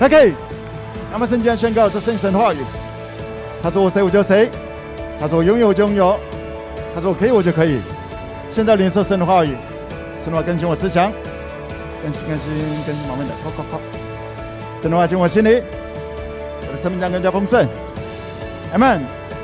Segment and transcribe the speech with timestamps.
[0.00, 0.34] OK，
[1.12, 2.58] 那么圣经宣告这圣神话语，
[3.62, 4.50] 他说我谁我就谁，
[5.20, 6.18] 他说我拥有我就拥有，
[6.94, 7.80] 他说我可以我就可以。
[8.50, 9.56] 现在领受神的话语，
[10.18, 11.12] 神的话更新我思想，
[12.02, 12.48] 更新更新
[12.84, 13.80] 更新，慢慢的，快快快！
[14.80, 15.62] 神的话进我心里，
[16.66, 17.66] 我的生命将更加丰盛。
[18.74, 19.00] Amen。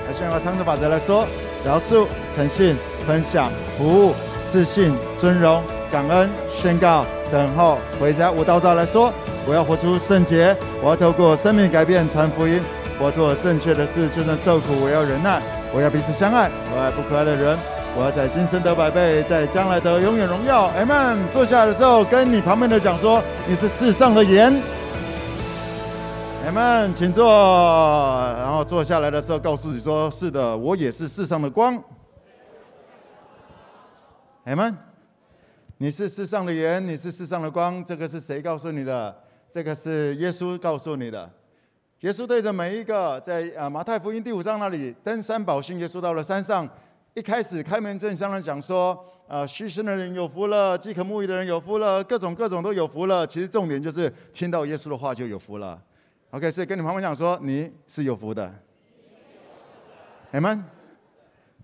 [0.06, 1.26] 来宣告长赐法则来说：
[1.64, 2.76] 饶恕、诚信、
[3.06, 4.14] 分享、服务、
[4.48, 7.06] 自信、尊荣、感恩、宣告。
[7.30, 9.12] 等候回家，我道照来说，
[9.46, 12.62] 我要活出圣洁，我要透过生命改变传福音，
[12.98, 15.40] 我要做正确的事，就算受苦，我要忍耐，
[15.72, 17.56] 我要彼此相爱，我爱不可爱的人，
[17.96, 20.64] 我要在今生得百倍，在将来得永远荣耀。
[20.76, 21.18] 阿门。
[21.30, 24.60] 坐下来的时候，跟你旁边的讲说，你是世上的盐。
[26.46, 27.26] 阿门，请坐。
[28.38, 31.82] 然后坐下来的时候，告诉自己说，是的，我也是世上的光。
[34.44, 34.89] 阿门。
[35.82, 37.82] 你是世上的盐，你是世上的光。
[37.82, 39.16] 这个是谁告诉你的？
[39.50, 41.28] 这个是耶稣告诉你的。
[42.00, 46.68] 耶稣对着每一个在啊马太福音第五章那里登山宝训，耶稣到了山上，
[47.14, 53.26] 一开始开门见山的讲说：啊，虚心的人有福了，饥渴慕义的人有福了，各种各种都有福了。
[53.26, 55.82] 其实重点就是听到耶稣的话就有福了。
[56.32, 58.54] OK，所以跟你旁边讲说，你是有福的。
[60.32, 60.62] 阿门。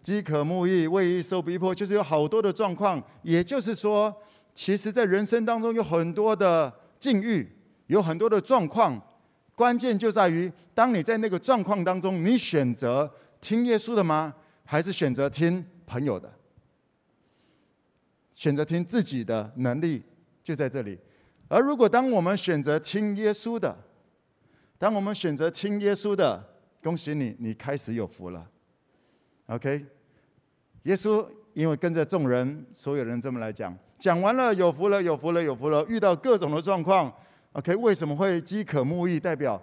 [0.06, 3.02] 饥渴慕义，为义受逼迫，就是有好多的状况。
[3.24, 4.14] 也就是说，
[4.54, 7.44] 其实，在人生当中有很多的境遇，
[7.88, 9.04] 有很多的状况。
[9.56, 14.32] 关键就在于，当你在那个状况当中，你选择听耶稣的吗？
[14.64, 16.32] 还是选择听朋友的？
[18.32, 20.04] 选择听自己的能力，
[20.40, 20.96] 就在这里。
[21.48, 23.76] 而如果当我们选择听耶稣的，
[24.78, 26.48] 当我们选择听耶稣的，
[26.80, 28.48] 恭喜你，你开始有福了。
[29.46, 29.95] OK。
[30.86, 35.84] 耶稣因为跟着众人，所有人这么来讲，讲完了有福了，有福了，有福了。
[35.88, 37.12] 遇到各种的状况
[37.54, 39.18] ，OK，为什么会饥渴慕义？
[39.18, 39.60] 代表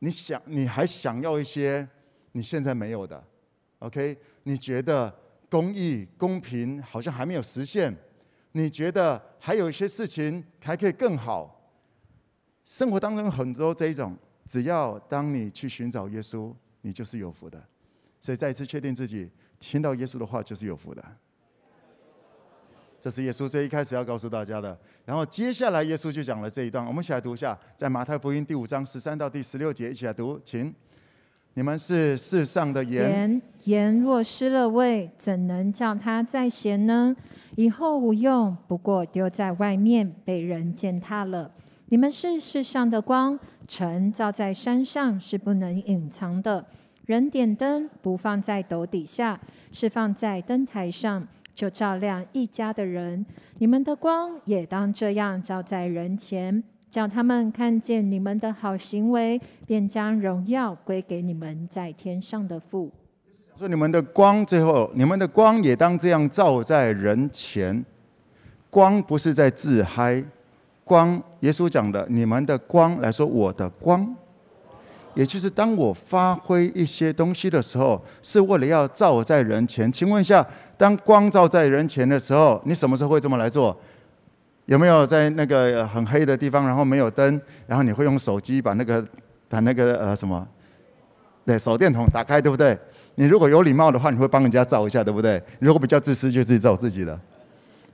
[0.00, 1.88] 你想，你还想要一些
[2.32, 3.22] 你现在没有的
[3.78, 4.18] ，OK？
[4.42, 5.14] 你觉得
[5.48, 7.94] 公义、公平好像还没有实现，
[8.50, 11.70] 你觉得还有一些事情还可以更好。
[12.64, 14.16] 生活当中很多这一种，
[14.48, 17.62] 只要当你去寻找耶稣，你就是有福的。
[18.18, 19.30] 所以再一次确定自己。
[19.58, 21.04] 听到耶稣的话就是有福的，
[23.00, 24.76] 这是耶稣最一开始要告诉大家的。
[25.04, 30.74] 然后接下来耶稣就讲了这一段，我们一起来读一下，在马太福音第五章十三到第十六节，一起来读，请。
[31.54, 37.16] 你们是世上的盐，盐，若失了味，怎能叫它再咸呢？
[37.54, 41.50] 以后无用，不过丢在外面，被人践踏了。
[41.86, 46.66] 你们是世上的光，城照在山上是不能隐藏的。
[47.06, 49.40] 人点灯不放在斗底下，
[49.70, 53.24] 是放在灯台上，就照亮一家的人。
[53.58, 62.90] 你们的光也当这样照在人前，叫他们看见你们的好行为，便将荣耀归给你们在天上的父。
[63.54, 67.84] 说你们的光，最后你们的光也当这样照在人前。
[68.68, 70.22] 光不是在自嗨，
[70.82, 74.14] 光耶稣讲的，你们的光来说，我的光。
[75.16, 79.90] 也就是当我发挥一些东西的时候，是为了要照在人前。
[79.90, 80.46] 请问一下，
[80.76, 83.76] 当光照在人前的时候，你什么时候会这么来做？
[84.66, 89.04] 有没有在那个很黑的地方，然后没有灯，然后你会用手机把那个
[89.48, 90.46] 把那个呃什么，
[91.44, 92.78] 对，手电筒打开，对不对？
[93.14, 95.42] 你如果有礼貌的话，你会帮人家照一下，对不对？
[95.60, 97.18] 如果比较自私，就自己照自己的。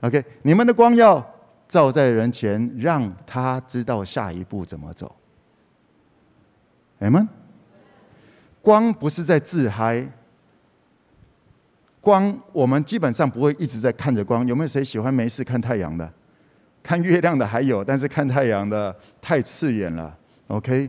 [0.00, 1.24] OK，你们的光要
[1.68, 5.14] 照在人前，让他知道下一步怎么走。
[7.02, 7.28] 哎们，
[8.60, 10.06] 光不是在自嗨。
[12.00, 14.46] 光，我们基本上不会一直在看着光。
[14.46, 16.08] 有没有谁喜欢没事看太阳的？
[16.80, 20.16] 看月亮的还有，但是看太阳的太刺眼了。
[20.46, 20.88] OK，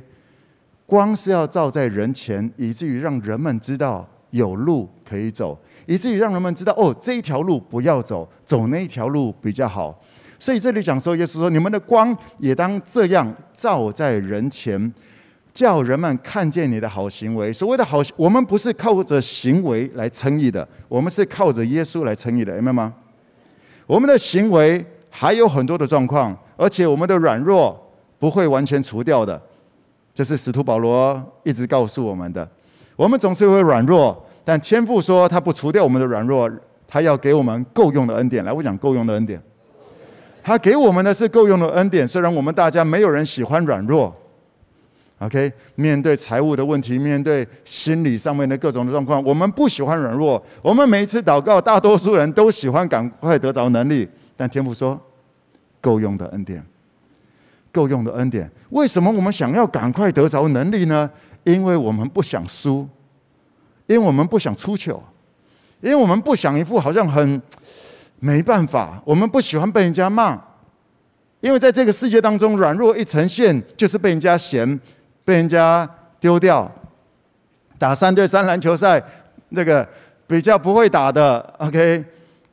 [0.86, 10.00] 光是要照在人前，以至于让人们知道有路可以走，以至于让人们知道哦，这一条路不要走，走那一条路比较好。
[10.38, 14.80] 所以这里讲说，耶稣说：“你们的光也当这样照在人前。”
[15.54, 17.54] 叫人们看见你的好行为。
[17.54, 22.94] 所谓的好，我们不是靠着行为来称义的，我们是靠着耶稣来称义的，明白吗？
[23.86, 27.80] 我们的行为还有很多的状况，而且我们的软弱
[28.18, 29.40] 不会完全除掉的。
[30.14, 32.48] 这是使徒保罗一直告诉我们的。
[32.96, 36.50] 我们总是会软弱，但天父说他不除掉我们的软弱，
[36.88, 38.44] 他要给我们够用的恩典。
[38.44, 39.42] 来，我讲够用的恩典。
[40.42, 44.16] 他给我们的是够用的恩典，虽然我们大家没有人喜欢软弱。
[45.24, 50.44] OK，面对财务的问题，面对心理上面的各种的状况，我们不喜欢软弱。
[50.62, 54.08] 我们每一次祷告，大多数人都喜欢赶快得着能力。
[54.36, 55.00] 但天父说，
[55.80, 56.62] 够用的恩典，
[57.72, 58.52] 够用的恩典。
[58.72, 61.10] 为什么我们想要赶快得着能力呢？
[61.46, 62.88] 因为我们不想输，
[63.86, 65.02] 因为我们不想出糗，
[65.80, 67.42] 因为我们不想一副好像很
[68.20, 69.02] 没办法。
[69.06, 70.42] 我们不喜欢被人家骂，
[71.40, 74.80] 因为在这个世界当中，软弱一呈现就是被人家嫌，
[75.26, 75.90] 被人家
[76.20, 76.72] 丢掉。
[77.78, 79.04] 打三对三篮球赛，
[79.50, 79.88] 那个
[80.26, 82.04] 比较不会打的，OK，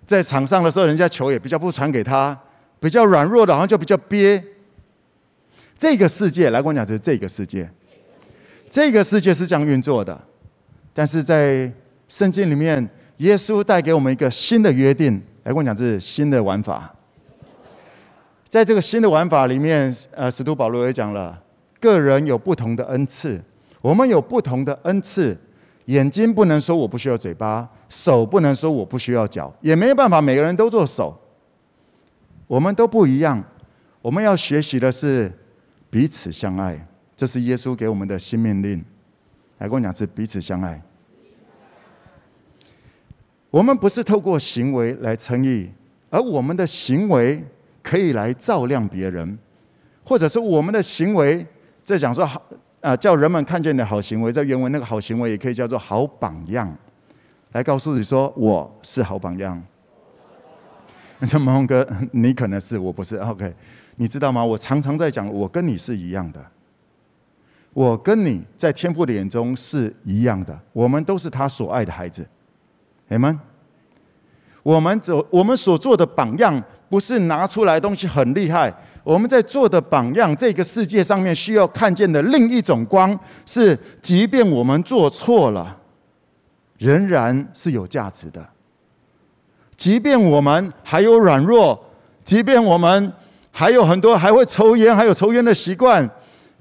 [0.05, 2.37] 在场上的时候，人家球也比较不传给他，
[2.81, 4.43] 比较软弱的，好像就比较憋。
[5.79, 7.71] 这个世界，来跟我讲，这是这个世界。
[8.69, 10.21] 这个世界是这样运作的，
[10.93, 11.73] 但是在
[12.09, 12.89] 圣经里面，
[13.19, 15.23] 耶稣带给我们一个新的约定。
[15.45, 16.95] 来跟我讲，这是新的玩法。
[18.49, 21.41] 在这个新的玩法里面，呃，使徒保罗也讲了，
[21.81, 23.43] 个人有不同的恩赐，
[23.81, 25.37] 我们有不同的恩赐。
[25.87, 31.19] 眼睛不能说我不需要嘴巴，手不能说我不需要脚，也没办法每个人都做手。
[32.47, 33.43] 我们都不一样，
[34.01, 35.33] 我们要学习的是
[35.89, 36.87] 彼此相爱。
[37.17, 38.85] 这是耶稣给我们的新命令，
[39.59, 40.81] 来跟我讲是彼此相爱。
[43.51, 45.71] 我们不是透过行为来称义，
[46.09, 47.45] 而我们的行为
[47.83, 49.37] 可以来照亮别人，
[50.05, 51.45] 或者是我们的行为
[51.91, 52.41] 在讲说好
[52.81, 56.73] 啊，叫人们看见的好行为，在原文那个好行为也可以叫做好榜样，
[57.51, 59.61] 来告诉你说我是好榜样。
[61.19, 63.53] 你说孟哥， 你可能是我不是 OK？
[63.97, 64.45] 你知道吗？
[64.45, 66.41] 我常常在讲，我跟你是一样的。
[67.73, 72.25] 我跟你在天父的眼中是一样的，我们都是他所爱的孩子，
[73.09, 73.39] 阿们。
[74.63, 78.73] 我们走，我们所做的榜样，不是拿出来东西很厉害。
[79.03, 85.77] 我们在做的榜样，这个世界上面需要看见的另一种光，是即便我们做错了，
[86.79, 88.47] 仍然是有价值的。
[89.77, 91.83] 即便我们还有软弱，
[92.23, 93.13] 即便我们
[93.51, 96.09] 还有很多还会抽烟，还有抽烟的习惯。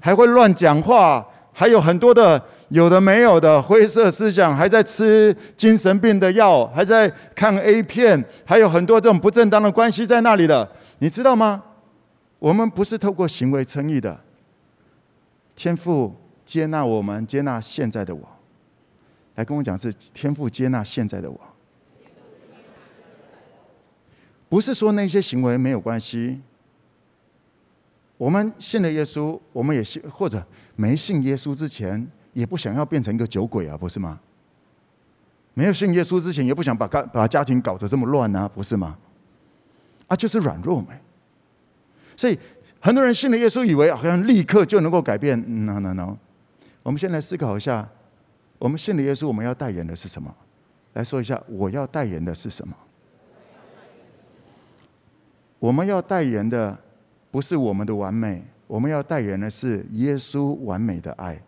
[0.02, 10.70] 还会乱讲话，还有很多的有的没有的灰色思想，还在吃精神病的药，还在看 A 片，还有很多这种不正当的关系在那里的，
[11.00, 11.64] 你知道吗？
[12.38, 14.20] 我们不是透过行为称义的，
[15.54, 16.14] 天父
[16.44, 18.22] 接纳我们，接纳现在的我，
[19.34, 21.40] 来跟我讲是天父接纳现在的我，
[24.48, 26.40] 不是说那些行为没有关系。
[28.16, 30.46] 我们信了耶稣，我们也信，或者
[30.76, 32.06] 没信耶稣之前，
[32.40, 34.18] 也不想要变成一个酒鬼啊，不是吗？
[35.54, 38.96] 没有信耶稣之前，也不想把家把家庭搞得这么乱啊，不是吗？
[40.06, 40.88] 啊，就是软弱没。
[42.16, 42.38] 所以
[42.80, 45.38] 很多人信了耶稣，以为好像立刻就能够改变。
[45.66, 46.16] No no no，
[46.82, 47.88] 我们先来思考一下，
[48.58, 50.34] 我们信了耶稣，我们要代言的是什么？
[50.94, 52.74] 来说一下，我要代言的是什么？
[55.58, 56.78] 我们要代言的。
[57.32, 61.40] 不是我们的完美，我们要代言的是耶稣完美的爱。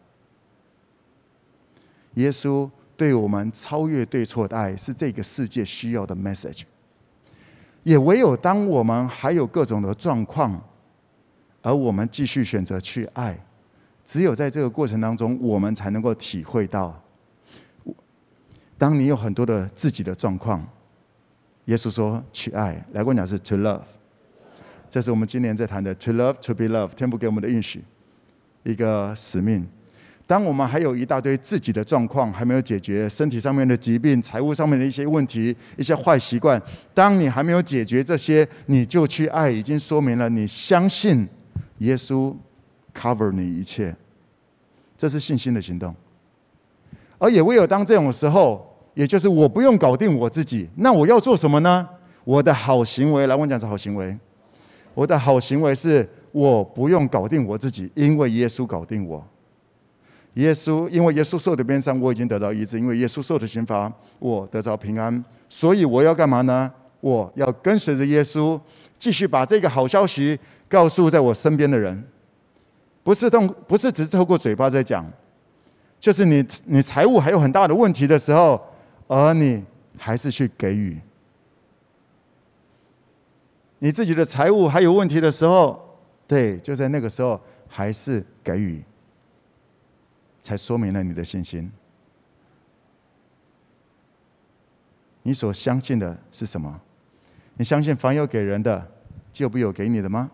[2.14, 6.62] 耶稣对我们超越对错的爱，是这个世界需要的 message。
[7.82, 10.62] 也唯有当我们还有各种的状况，
[11.62, 13.44] 而我们继续选择去爱，
[14.04, 17.02] 只有在这个过程当中，我们才能够体会到，
[18.78, 20.64] 当你有很多的自己的状况，
[21.64, 23.82] 耶稣说去爱，来跟我讲是 to love。
[24.88, 27.82] 这是我们今年在谈的 “to love, to be loved”，天父给我们的应许，
[28.62, 29.66] 一个使命。
[30.26, 36.60] 当我们还有一大堆自己的状况还没有解决，身体上面的疾病、财务上面的一些问题、一些坏习惯，
[36.94, 41.28] 当你还没有解决这些，你就去爱，已经说明了你相信
[41.78, 42.34] 耶稣
[42.94, 43.94] cover 你一切，
[44.96, 45.94] 这是信心的行动。
[47.18, 51.86] 而也唯有当这种时候，也就是我不用搞定我自己，那我要做什么呢？
[52.24, 54.16] 我的好行为，来，我讲是好行为。
[54.94, 59.26] 我的好行为是，我不用搞定我自己，因为耶稣搞定我。
[60.34, 65.24] 耶稣，因为耶稣受的鞭伤，我已经得到医治；因为耶稣受的刑罚，我得到平安。
[65.48, 66.72] 所以我要干嘛呢？
[67.00, 68.58] 我要跟随着耶稣，
[68.96, 72.02] 继续把这个好消息告诉在我身边的人。
[73.02, 75.04] 不是通，不是只是透过嘴巴在讲，
[75.98, 78.60] 就是你你财务还有很大的问题的时候，
[79.08, 79.62] 而你
[79.98, 80.98] 还是去给予。
[83.80, 85.98] 你自己的财务还有问题的时候，
[86.28, 88.80] 对，就在那个时候还是给予，
[90.42, 91.72] 才说明了你的信心。
[95.22, 96.80] 你所相信的是什么？
[97.54, 98.90] 你相信凡有给人的，
[99.32, 100.30] 就必有给你的吗？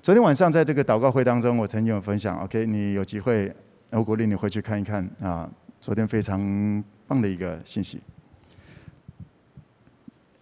[0.00, 3.54] 昨天晚上在这个祷告会当中，我曾经有分享，OK，你有机会，
[3.90, 6.38] 我鼓励你回去看一看啊，昨天非常
[7.06, 8.00] 棒的一个信息。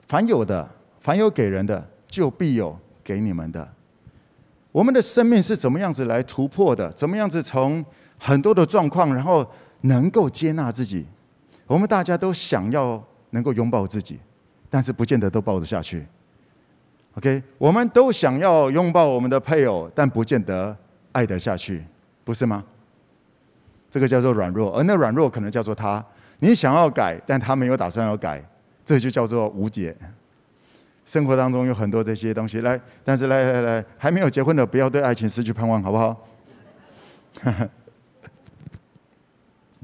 [0.06, 3.75] 凡有的，凡有给人的，就必有给你们的。
[4.76, 6.92] 我们的生命是怎么样子来突破的？
[6.92, 7.82] 怎么样子从
[8.18, 11.06] 很多的状况，然后能够接纳自己？
[11.66, 14.20] 我们大家都想要能够拥抱自己，
[14.68, 16.04] 但是不见得都抱得下去。
[17.14, 20.76] OK，我们都想要拥抱我们的配偶，但不见得
[21.12, 21.82] 爱得下去，
[22.22, 22.62] 不是吗？
[23.88, 26.04] 这个叫做软弱，而那软弱可能叫做他。
[26.40, 28.46] 你想要改，但他没有打算要改，
[28.84, 29.96] 这就叫做无解。
[31.06, 36.28] 生活当中有很多这些东西，来，但是来来来，还没有结婚的不要对爱情失去盼望，好不好？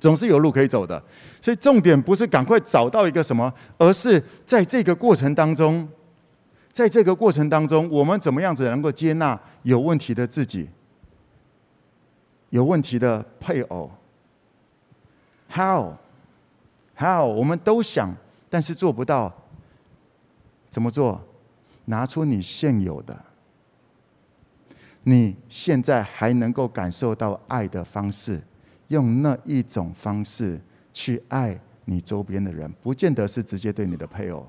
[0.01, 1.01] 总是有路可以走的，
[1.41, 5.89] 所以重点不是赶快找到一个什么，而是在这个过程当中，
[6.73, 10.69] 在这个过程当中，我们怎么样子能够接纳有问题的自己，
[12.51, 13.89] 有问题的配偶
[15.53, 17.27] ？How？How？
[17.27, 18.13] 我们都想，
[18.51, 19.33] 但是做不到。
[20.73, 21.23] 怎么做？
[21.85, 23.25] 拿出你现有的，
[25.03, 28.41] 你现在还能够感受到爱的方式，
[28.89, 30.59] 用那一种方式
[30.93, 34.47] 去爱你周边的人，不见得是直接对你的配偶，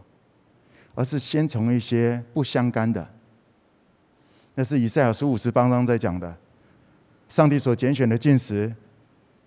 [0.95, 3.05] 而是先从一些不相干的。
[4.53, 6.37] 那是以赛亚书五十八章在讲的，
[7.27, 8.73] 上帝所拣选的进食。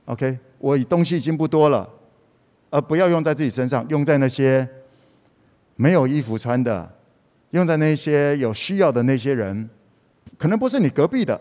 [0.04, 1.88] OK，我东西已经不多了，
[2.68, 4.68] 而不要用在自己身上，用在那些。
[5.76, 6.90] 没有衣服穿的，
[7.50, 9.68] 用在那些有需要的那些人，
[10.37, 11.40] 可能不是你隔壁的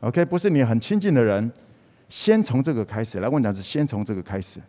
[0.00, 1.52] ，OK，不是你很亲近的人，
[2.08, 3.20] 先从这个开始。
[3.20, 4.60] 来，我讲是先从这个开始。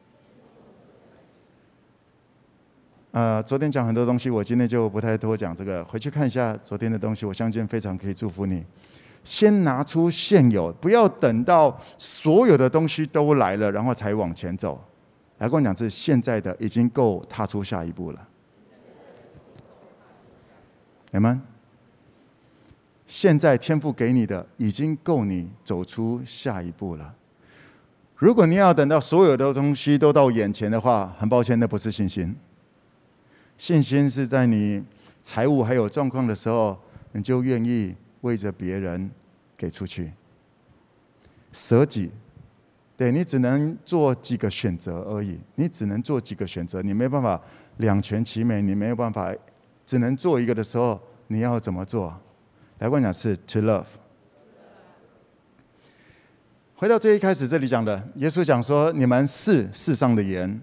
[3.12, 8.62] 呃，昨天讲很多东西，我今天就不太多讲这个，回去看一下昨天的东西，我相信非常可以祝福你。
[9.24, 14.84] 先拿出现有，不要等到所有的东西都来了，然后才往前走。
[15.38, 18.28] 来，跟我讲是现在的已经够踏出下一步了。
[21.16, 21.42] 你们
[23.08, 27.16] 现在天赋给你的已经够你走出下一步了。
[28.18, 32.36] 如果你要等到所有的东西都到眼前的话，很抱歉，那不是信心。
[33.58, 34.84] 信心是在你
[35.24, 36.78] 财务还有状况的时候，
[37.14, 39.10] 你就愿意为着别人
[39.56, 40.12] 给出去，
[41.54, 42.12] 舍己。
[42.98, 47.42] 对，你只能做几个选择而已，你只能做几个选择，你没办法
[47.78, 49.34] 两全其美，你没有办法。
[49.86, 52.14] 只能做一个的时候，你要怎么做？
[52.80, 53.86] 来，我讲是 to love。
[56.76, 60.62] 回到最一开始这里讲的，耶稣讲说：“你们是世上的盐，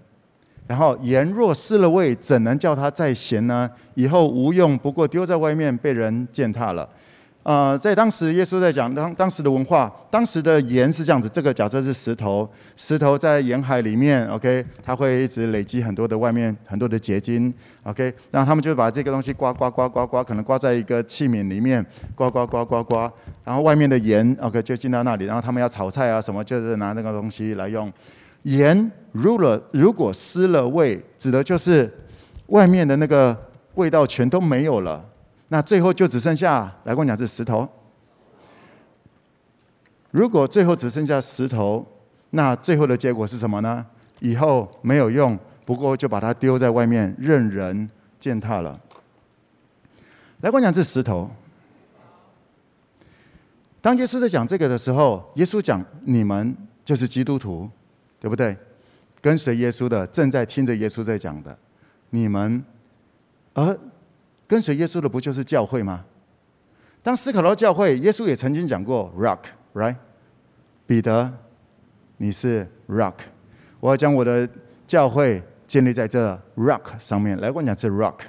[0.67, 3.69] 然后盐若失了味，怎能叫它再咸呢？
[3.95, 6.87] 以后无用，不过丢在外面，被人践踏了。”
[7.43, 11.27] 呃，在当时，耶稣在讲当当时的文化，当时的盐是这样子。
[11.27, 21.85] 这个假设是石头，石头在盐海里面，OK，它会一直累积很多的外面很多的结晶，OK，然后他们就把这个东西刮刮刮刮刮，可能刮在一个器皿里面，
[22.15, 23.11] 刮刮刮刮刮，
[23.43, 27.91] 然后外面的盐，OK，就进到那里，然后他们要炒菜啊什么，就是拿那个东西来用。
[28.43, 31.91] 盐如果如果失了味，指的就是
[32.47, 33.37] 外面的那个
[33.75, 35.03] 味道全都没有了。
[35.49, 37.67] 那最后就只剩下，来跟我讲是石头。
[40.09, 41.85] 如果最后只剩下石头，
[42.31, 43.85] 那最后的结果是什么呢？
[44.19, 48.79] 以后没有用，不过就把它丢在外面，任人践踏了。
[50.41, 51.29] 来跟我讲是石头。
[53.81, 57.69] 当耶稣在讲这个的时候，耶稣讲你们就是基督徒，
[58.19, 58.55] 对不对？
[59.21, 61.57] 跟随耶稣的，正在听着耶稣在讲的，
[62.09, 62.63] 你们，
[63.53, 63.77] 而。
[64.47, 66.05] 跟随耶稣的不就是教会吗？
[67.01, 69.97] 当思考到教会，耶稣也曾经讲过 “rock”，right？
[70.85, 71.33] 彼得，
[72.15, 73.15] 你是 rock，
[73.81, 74.47] 我要将我的
[74.87, 77.37] 教会建立在这 rock 上面。
[77.41, 78.19] 来，我讲这 rock，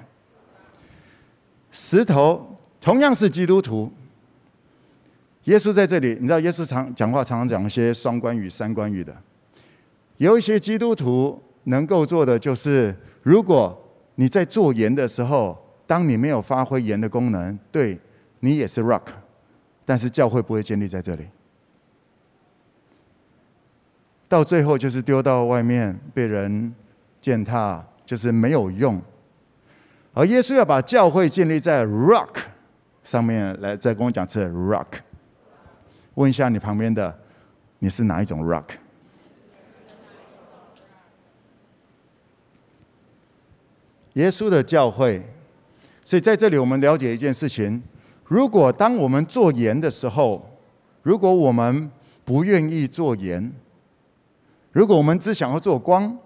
[1.70, 3.92] 石头同样是基督徒。
[5.44, 9.16] 耶稣在这里，你知道，耶稣常讲话常常讲一些双关语、三关语的。
[10.16, 13.80] 有一些基督徒能够做的就是，如果
[14.16, 15.63] 你在做盐的时候。
[15.86, 18.00] 当你没有发挥盐的功能，对，
[18.40, 19.02] 你也是 rock，
[19.84, 21.28] 但是教会不会建立在这里，
[24.26, 26.74] 到最后就是丢到外面被人
[27.20, 28.98] 践踏，就是没有用。
[30.14, 32.36] 而耶稣要把教会建立在 rock
[33.02, 34.86] 上面，来再跟我讲这 rock。
[36.14, 37.18] 问一下你旁边的，
[37.80, 38.64] 你是哪一种 rock？
[44.14, 45.22] 耶稣的教会。
[46.04, 47.82] 所以在这里，我们了解一件事情：
[48.26, 50.46] 如果当我们做盐的时候，
[51.02, 51.90] 如果我们
[52.24, 53.50] 不愿意做盐，
[54.72, 56.16] 如果我们只想要做光，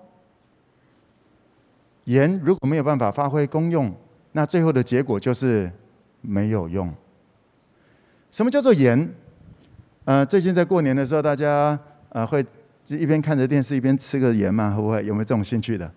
[2.04, 3.94] 盐如果没有办法发挥功用，
[4.32, 5.70] 那最后的结果就是
[6.20, 6.92] 没有用。
[8.32, 9.14] 什么叫做盐？
[10.04, 12.44] 呃，最近在过年的时候，大家呃会
[12.88, 14.75] 一边看着电视一边吃个盐吗？
[14.75, 15.04] 会不会？
[15.04, 15.90] 有没有这种兴趣的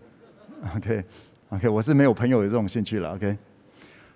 [0.75, 3.13] ？OK，OK，、我是没有朋友有这种兴趣了。
[3.13, 3.37] OK，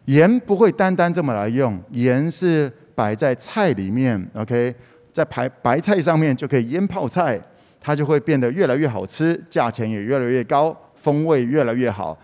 [0.06, 4.24] 盐不会单单这么来用，盐是摆在菜里面。
[4.34, 4.74] OK，
[5.12, 7.42] 在白白菜上面就可以腌泡菜，
[7.80, 12.18] 它就会变得越来越好吃，价钱也越来越高，风味越来越好。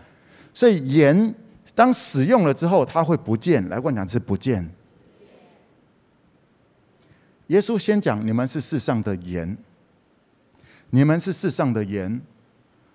[0.54, 1.34] 所以盐
[1.74, 3.68] 当使用了之后，它会不见。
[3.68, 4.68] 来，我讲是不见。
[7.48, 9.58] 耶稣先讲：“你们是世上的盐，
[10.90, 12.20] 你们是世上的盐。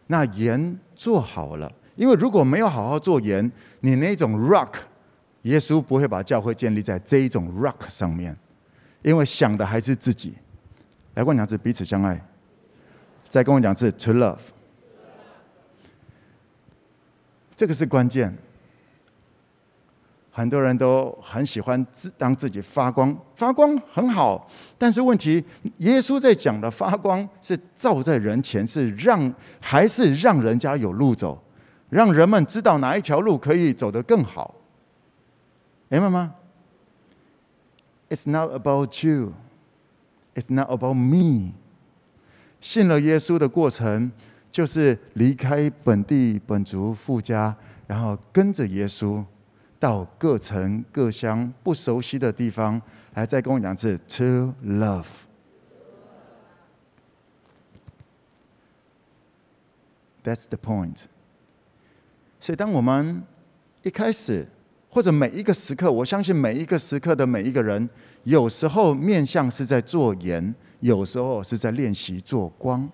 [0.08, 3.51] 那盐做好了，因为如果没有好好做盐，
[3.82, 4.75] 你那种 rock，
[5.42, 8.38] 耶稣不会把教会建立在这一种 rock 上面，
[9.01, 10.36] 因为想的还是自己。
[11.16, 12.25] 来跟我讲是彼此相爱，
[13.27, 14.38] 再跟我讲是 to love，
[17.56, 18.38] 这个是关键。”
[20.30, 25.44] 很多人都很喜欢自当自己发光，发光很好，但是问题，
[25.77, 31.44] 耶稣在讲的发光是照在人前，是让还是让人家有路走，
[31.89, 34.56] 让人们知道哪一条路可以走得更好，
[35.89, 36.36] 明白吗
[38.10, 39.34] ？It's not about you,
[40.36, 41.53] it's not about me。
[42.60, 44.12] 信了耶稣的过程，
[44.50, 49.24] 就是离开本地本族富家，然后跟着耶稣。
[49.79, 52.82] 到各城各乡不熟悉的地方，
[53.13, 55.06] 来再跟我讲一次，to love。
[60.24, 61.03] That's the point。
[62.39, 63.24] 所以，当我们
[63.84, 64.48] 一开始
[64.89, 67.89] 或者每一个时刻，我相信每一个时刻的每一个人，
[68.24, 72.89] 有时候面向是在做盐，有时候是在练习做光。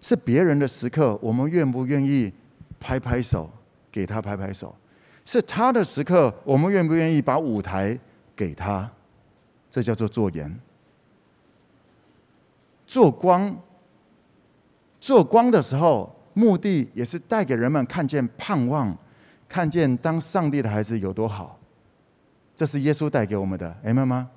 [0.00, 2.32] 是别人的时刻，我们愿不愿意
[2.78, 3.50] 拍拍手？
[3.90, 4.74] 给他拍拍手，
[5.24, 7.98] 是他的时刻，我们愿不愿意把舞台
[8.36, 8.90] 给他？
[9.70, 10.56] 这叫做做盐、
[12.86, 13.56] 做光。
[15.00, 18.94] 做光的时候，目的也是带给人们看见盼望，
[19.48, 21.58] 看见当上帝的孩子有多好。
[22.54, 24.28] 这是耶稣带给我们的，明白吗？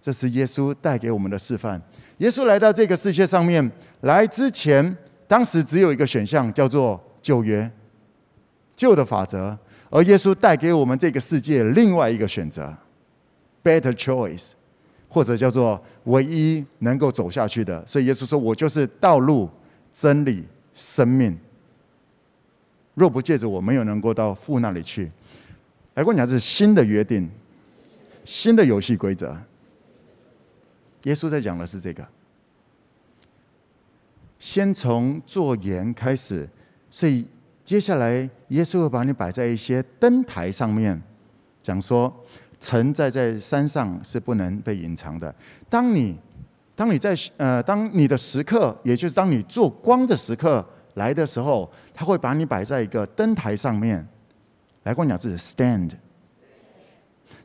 [0.00, 1.82] 这是耶稣带给我们的示范。
[2.18, 3.70] 耶稣来到这个世界上面
[4.02, 7.68] 来之前，当时只有一个选项，叫做旧约。
[8.76, 12.76] 旧的法则，而耶稣带给我们这个世界另外一个选择
[13.64, 14.52] ，better choice，
[15.08, 17.84] 或者叫做唯一能够走下去的。
[17.86, 19.48] 所以耶稣说：“我就是道路、
[19.94, 20.44] 真理、
[20.76, 21.36] 生命。
[22.94, 25.10] 若不借着我，没有能够到父那里去。”
[25.94, 27.28] 来，我讲的是新的约定，
[28.24, 29.36] 新的游戏规则。
[31.02, 32.06] 耶稣在讲的是这个，
[34.38, 36.48] 先从做盐开始，
[36.90, 37.26] 所以。
[37.64, 41.02] 接下来，耶稣会把你摆在一些灯台上面，
[41.60, 42.14] 讲说，
[42.60, 45.34] 城在在山上是不能被隐藏的。
[45.68, 46.16] 当你，
[46.76, 54.06] 当你在呃，当你的时刻，也就是当你做光的时刻来的时候，他会把你摆在一个灯台上面。
[54.84, 55.90] 来，跟我讲是 stand，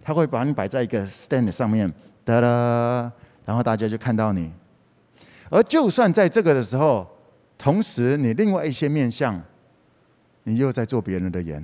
[0.03, 1.91] 他会把你摆在一个 stand 上面，
[2.23, 3.11] 哒啦，
[3.45, 4.51] 然后大家就看到你。
[5.49, 7.07] 而就算在这个的时候，
[7.57, 9.41] 同时你另外一些面向。
[10.43, 11.63] 你又在做别人的眼，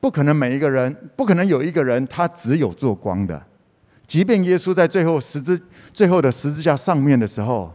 [0.00, 3.40] 不可能每一个人，不可能有一个人他只有做光的。
[4.08, 7.72] 即便耶稣在最后十字、最后的十字架上面的时候，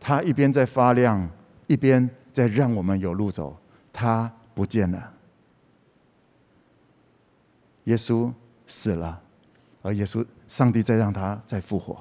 [0.00, 1.28] 他一边在发亮，
[1.66, 3.54] 一边在让我们有路走。
[3.92, 5.12] 他不见了，
[7.84, 8.32] 耶稣
[8.66, 9.20] 死了，
[9.82, 11.98] 而耶稣、上帝在让他再复活。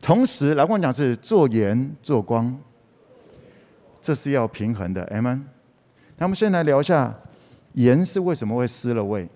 [0.00, 2.58] 同时，来我讲是做盐做光。
[4.00, 5.26] 这是要平衡的 M，。
[6.16, 7.14] 那我们先来聊一下
[7.74, 9.28] 盐是为什么会失了味？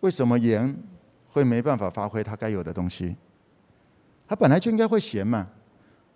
[0.00, 0.76] 为什么盐
[1.28, 3.16] 会没办法发挥它该有的东西？
[4.26, 5.46] 它本来就应该会咸嘛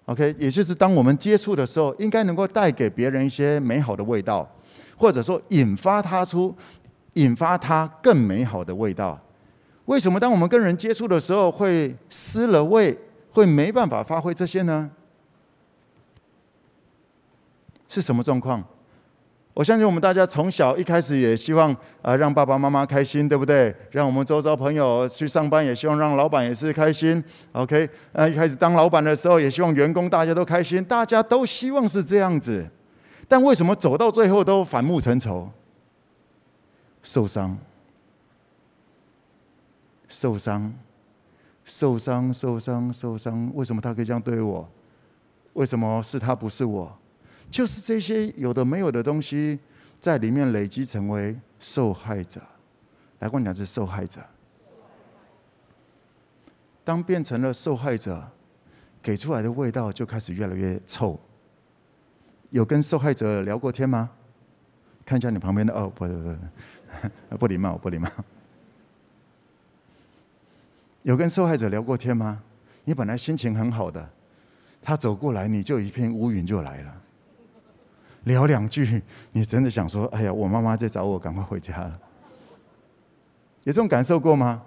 [0.07, 0.35] ，OK？
[0.39, 4.49] 也就是当我们接触的时候，应该能够带给别人一些美好的味道，
[4.97, 6.55] 或者说引发它出，
[7.15, 9.21] 引发它更美好的味道。
[9.87, 12.99] 为什么当我们跟人接触的时候会失了味，
[13.31, 14.91] 会没办法发挥这些呢？
[17.87, 18.65] 是什么状况？
[19.55, 23.73] 我相信我们大家从小一开始也希望啊，让爸爸妈妈开心，对不对？
[23.93, 27.23] 让我们周遭朋友去上班，也希望让老板也是开心。
[27.53, 32.69] OK，呃，一开始当老板的时候，也希望员工大家都开心，大家都希望是这样子。
[33.29, 35.49] 但为什么走到最后都反目成仇？
[37.01, 37.57] 受伤，
[40.09, 40.75] 受伤，
[41.65, 43.53] 受伤，受伤，受伤。
[43.55, 44.69] 为什么他可以这样对我？
[45.53, 46.93] 为什么是他不是我？
[47.55, 49.61] 就是这些有的没有的东西，
[50.01, 52.43] 在里面累积成为受害者。
[53.21, 54.21] 来，我讲是受害者。
[56.83, 58.29] 当变成了受害者，
[59.01, 61.17] 给出来的味道就开始越来越臭。
[62.51, 64.11] 有跟受害者聊过天吗？
[65.07, 66.37] 看一下你旁边的哦，不不
[67.31, 68.11] 不， 不礼貌，不礼貌。
[71.03, 72.43] 有跟受害者聊过天吗？
[72.83, 74.11] 你本来心情很好的，
[74.83, 77.03] 他走过来，你就一片乌云就来了。
[78.25, 81.99] 聊两句，你真的想说：“哎呀，我妈妈在找我，赶快回家了。”
[83.65, 84.63] 有这种感受过吗？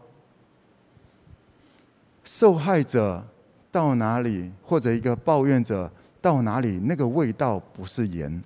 [2.23, 3.25] 受害者
[3.71, 5.91] 到哪里，或者一个抱怨者
[6.21, 8.43] 到哪里，那个味道不是盐，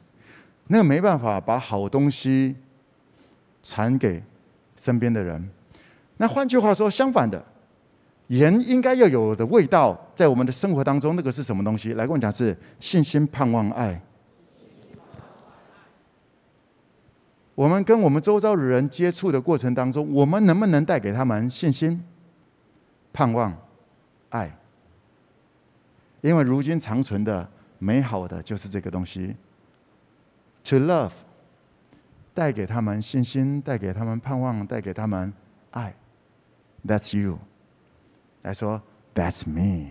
[0.67, 2.55] 那个没办法把好东西
[3.63, 4.21] 传给
[4.75, 5.49] 身边的人。
[6.17, 7.43] 那换句话说，相反的，
[8.27, 11.93] 盐应该要有的味道，在我们的生活当中，那个是什么东西？
[11.93, 13.99] 来跟我讲，是信心、盼望、爱。
[17.61, 22.03] 我们跟我们周遭的人接触的过程当中，我们能不能带给他们信心、
[23.13, 23.55] 盼望、
[24.29, 24.57] 爱？
[26.21, 27.47] 因为如今长存的
[27.77, 29.35] 美好的就是这个东西。
[30.63, 31.11] To love，
[32.33, 35.31] 带给他们信心，带给他们盼望，带给他们
[35.69, 35.93] 爱。
[36.83, 37.37] That's you。
[38.41, 38.81] 来说
[39.13, 39.85] ，That's me。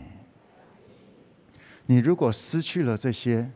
[1.87, 3.53] 你如果失去了这些，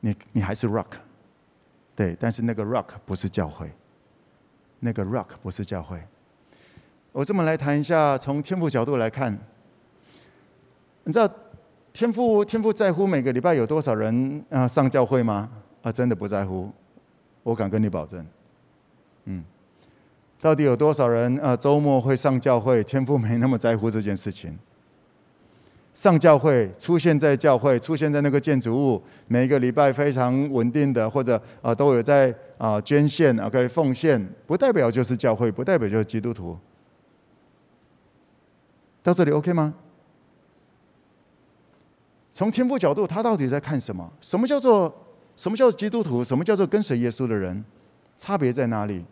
[0.00, 1.07] 你你还是 rock。
[1.98, 3.68] 对，但是那个 rock 不是教会，
[4.78, 6.00] 那个 rock 不是教会。
[7.10, 9.36] 我这么来谈一下，从天父角度来看，
[11.02, 11.28] 你知道
[11.92, 15.50] 天父天父在乎每个礼拜有多少人啊上教会吗？
[15.82, 16.70] 啊，真的不在乎，
[17.42, 18.24] 我敢跟你保证。
[19.24, 19.42] 嗯，
[20.40, 22.84] 到底有多少人啊周末会上教会？
[22.84, 24.56] 天父没那么在乎这件事情。
[25.98, 36.56] 上教会，出现在教会，出现在那个建筑物，每一个礼拜非常稳定的，或者啊都有在啊捐献啊可以奉献，不代表就是教会，不代表就是基督徒。
[39.02, 39.74] 到这里 OK 吗？
[42.30, 44.08] 从天父角度，他到底在看什么？
[44.20, 44.94] 什么叫做
[45.34, 46.22] 什么叫做基督徒？
[46.22, 47.64] 什么叫做跟随耶稣的人？
[48.16, 49.04] 差别在哪里？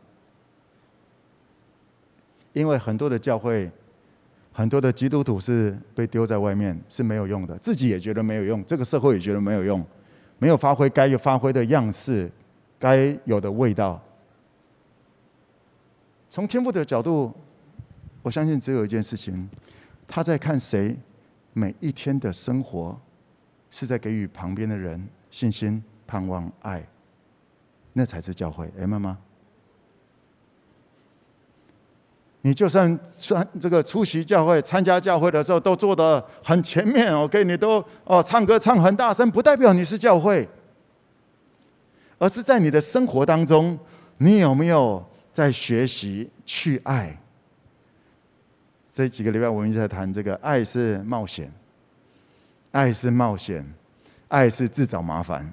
[2.52, 3.72] 因为很多的教会。
[4.56, 9.84] 很多的基督徒是被丢在外面，是没有用的，自己也觉得没有用，这个社会也觉得没有用，
[10.38, 12.32] 没有发挥该有发挥的样式，
[12.78, 14.02] 该有的味道。
[16.30, 17.34] 从天父的角度，
[18.22, 19.46] 我相信只有一件事情，
[20.08, 20.96] 他在看谁
[21.52, 22.98] 每一天的生活
[23.70, 26.82] 是在给予旁边的人信心、盼望、爱，
[27.92, 29.18] 那才是教会，明白吗？
[32.46, 37.42] 你就算算这个出席教会、参加教会的时候，都做得很前面，OK？
[37.42, 40.48] 你都哦唱歌唱很大声，不代表你是教会，
[42.18, 43.76] 而是在你的生活当中，
[44.18, 47.18] 你有没有在学习去爱？
[48.88, 51.52] 这几个礼拜我们一直在谈这个爱是冒险，
[52.70, 53.66] 爱是冒险，
[54.28, 55.52] 爱是自找麻烦，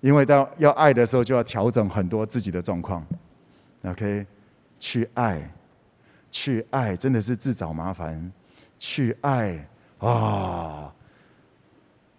[0.00, 3.06] 因为到要爱的时候，就要调整很多自己的状况
[3.84, 4.26] ，OK？
[4.84, 5.50] 去爱，
[6.30, 8.30] 去爱，真的是自找麻烦。
[8.78, 9.66] 去爱
[9.98, 10.92] 啊、哦！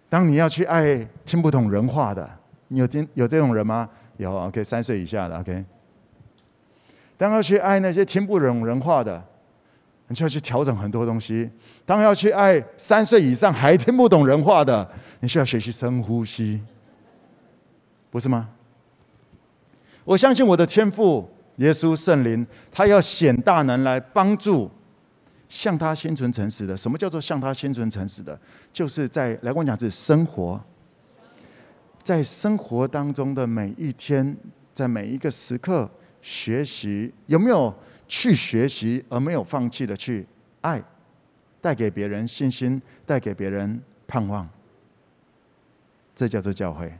[0.08, 2.28] 当你要去爱听不懂人话的，
[2.66, 3.88] 你有听有这种人吗？
[4.16, 5.64] 有，OK，三岁以下的，OK。
[7.16, 9.24] 当要去爱那些听不懂人话的，
[10.08, 11.48] 你就要去调整很多东西。
[11.84, 16.60] 当要去爱三岁以上还听不懂人话的，你需要学习深呼吸，
[18.10, 18.48] 不是吗？
[20.04, 21.30] 我相信我的天赋。
[21.56, 24.70] 耶稣圣灵，他要显大能来帮助
[25.48, 26.76] 向他心存诚实的。
[26.76, 28.38] 什么叫做向他心存诚实的？
[28.72, 30.62] 就是在来跟我讲，是生活，
[32.02, 34.36] 在生活当中的每一天，
[34.74, 35.90] 在每一个时刻
[36.20, 37.74] 学习，有没有
[38.06, 40.26] 去学习而没有放弃的去
[40.60, 40.82] 爱，
[41.60, 44.46] 带给别人信心，带给别人盼望，
[46.14, 46.92] 这叫做教会。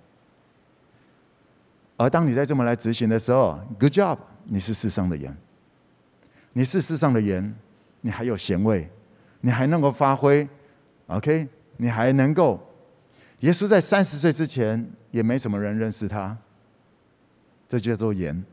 [1.98, 4.18] 而当你在这么来执行的时候，Good job。
[4.48, 5.36] 你是世上的盐，
[6.52, 7.54] 你是世上的盐，
[8.00, 8.88] 你还有咸味，
[9.40, 10.48] 你还能够发挥
[11.08, 11.48] ，OK？
[11.76, 12.60] 你还能够。
[13.40, 16.36] 耶稣在三十岁之前也没什么人认识他，
[17.68, 18.44] 这叫做盐。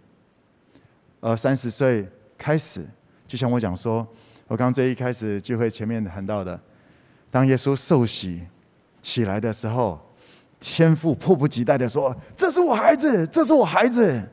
[1.22, 2.86] 而三十岁开始，
[3.26, 4.06] 就像我讲说，
[4.48, 6.60] 我刚刚最一开始聚会前面谈到的，
[7.32, 8.46] 当耶稣受洗
[9.02, 10.02] 起来的时候，
[10.60, 14.30] 天父迫不及待的说：“这是我孩子，这是我孩子。”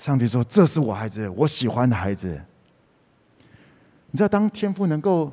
[0.00, 2.40] 上帝说：“这是我孩子，我喜欢的孩子。”
[4.10, 5.30] 你知道，当天父能够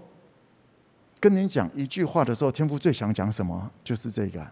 [1.22, 3.72] 跟你讲一句话的时候，天父最想讲什么？
[3.82, 4.46] 就是这个。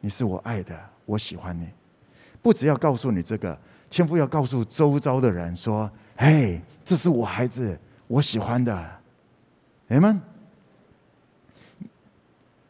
[0.00, 1.70] 你是我爱的，我喜欢你。
[2.42, 9.00] 不只要告诉你这个，天父要告诉周遭的人说：“嘿，这是我孩子，我喜欢的。”
[9.88, 10.20] 阿们。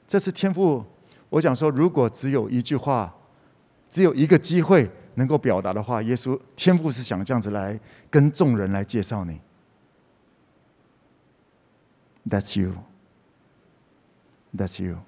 [0.06, 0.84] 这是天父。
[1.30, 3.12] 我想说，如果只有一句话，
[3.90, 7.78] 只有一个机会能够表达的话，耶稣天父是想这样子来
[8.10, 9.40] 跟众人来介绍你。
[12.28, 12.74] That's you.
[14.56, 14.98] That's you.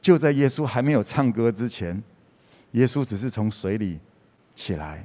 [0.00, 2.02] 就在耶稣还没有唱歌之前，
[2.72, 3.98] 耶稣只是从水里
[4.54, 5.04] 起来，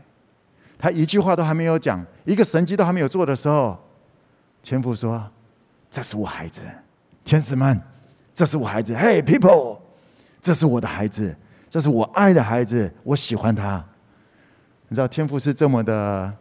[0.77, 3.77] 他一句话都还没有讲，一个神迹都还没有做的时候，
[4.61, 5.29] 天父说
[5.89, 6.61] ：“这是我孩子，
[7.25, 7.81] 天使们，
[8.33, 8.93] 这是我孩子。
[8.93, 9.79] Hey people，
[10.41, 11.35] 这是我的孩子，
[11.69, 13.83] 这是我爱的孩子，我喜欢他。
[14.93, 16.38] 你知道天父是这么的，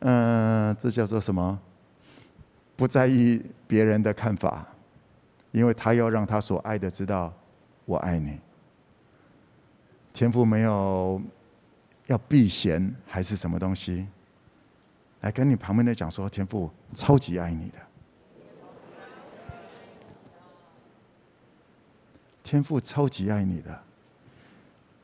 [0.00, 1.58] 嗯、这叫做什么？
[2.76, 4.68] 不在意别人的看法，
[5.50, 7.32] 因为他要让他所爱的知道。”
[7.86, 8.38] 我爱你，
[10.12, 11.22] 天父没有
[12.06, 14.06] 要避嫌还是什么东西，
[15.22, 17.78] 来跟你旁边的讲说，天父超级爱你的，
[22.44, 23.80] 天父超级爱你的，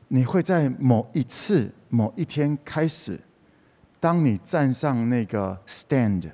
[0.09, 3.21] 你会在某一次、某一天开始，
[4.01, 6.31] 当你站上那个 stand，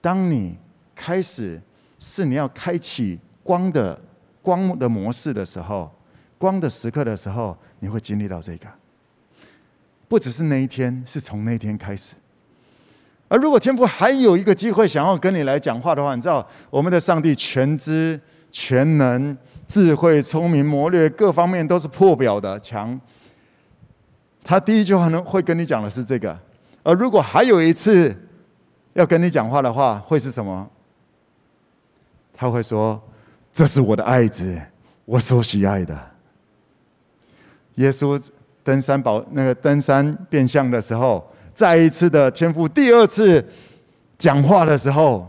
[0.00, 0.58] 当你
[0.94, 1.60] 开始
[1.98, 4.00] 是你要开启光的。
[4.40, 5.90] 光的模式的时候，
[6.38, 8.66] 光的时刻的时候，你会经历到这个。
[10.08, 12.14] 不只是那一天，是从那一天开始。
[13.26, 18.18] 而如果天父还有一个机会想要跟你来讲话的话，你知道，我们的上帝全知、
[18.50, 22.98] 全能、智慧、聪明、谋略各方面都是破表的强。
[24.48, 26.34] 他第一句话呢，会跟你讲的是这个。
[26.82, 28.16] 而如果还有一次
[28.94, 30.66] 要跟你讲话的话，会是什么？
[32.32, 32.98] 他会说。
[33.52, 34.58] 这是我的爱子，
[35.04, 36.00] 我所喜爱的。
[37.74, 38.18] 耶稣
[38.62, 43.44] 登山宝那个登山变相的时候，再一次的天赋第二次
[44.16, 45.26] 讲话的时候，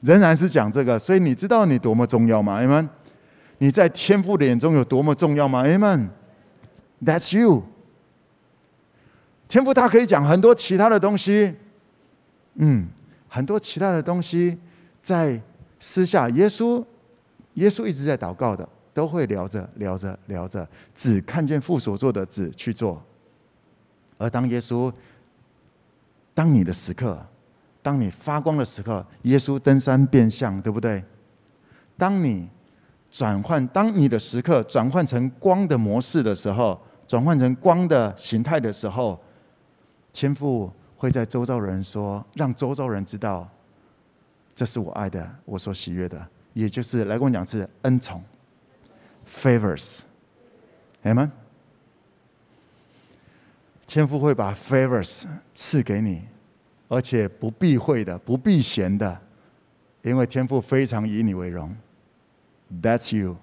[0.00, 0.98] 仍然是讲这个。
[0.98, 2.86] 所以你知道你多么重要吗？Amen。
[3.56, 6.08] 你在天父的眼中有多么重要吗？Amen。
[7.02, 7.62] That's you。
[9.48, 11.56] 天赋他可以讲很多其他的东西，
[12.54, 12.86] 嗯，
[13.26, 14.56] 很多其他的东西
[15.02, 15.40] 在
[15.78, 16.84] 私下，耶稣。
[17.54, 23.02] 耶稣一直在祷告的，都会聊着聊着聊着，只看见父所做的，只去做。
[24.16, 24.92] 而当耶稣，
[26.34, 27.20] 当你的时刻，
[27.82, 31.02] 当你发光的时刻，耶稣登山变相，对不对？
[31.96, 32.48] 当你
[33.10, 39.20] 转换，当你的时刻转换成光的模式的时候，转换成光的形态的时候，
[40.12, 43.48] 天父会在周遭人说，让周遭人知道，
[44.54, 46.26] 这是我爱的，我所喜悦的。
[46.54, 48.20] 也就是来跟我讲是恩宠
[49.28, 50.00] ，favors，
[51.04, 51.30] 阿们，
[53.86, 56.24] 天父会把 favors 赐给你，
[56.88, 59.20] 而且不避讳的，不避嫌的，
[60.02, 61.76] 因为天父非常以你为荣。
[62.82, 63.36] That's you,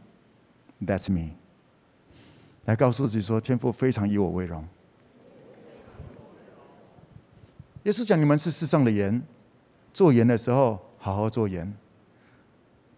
[0.81, 1.35] that's me。
[2.65, 4.67] 来告诉自己说，天父非常以我为荣。
[7.85, 9.21] 耶稣讲，你们是世上的盐，
[9.93, 11.71] 做盐的时候好好做盐。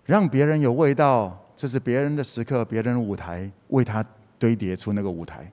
[0.05, 4.05] 让别人有味道，这是别人的时刻，别人的舞台，为他
[4.39, 5.51] 堆叠出那个舞台，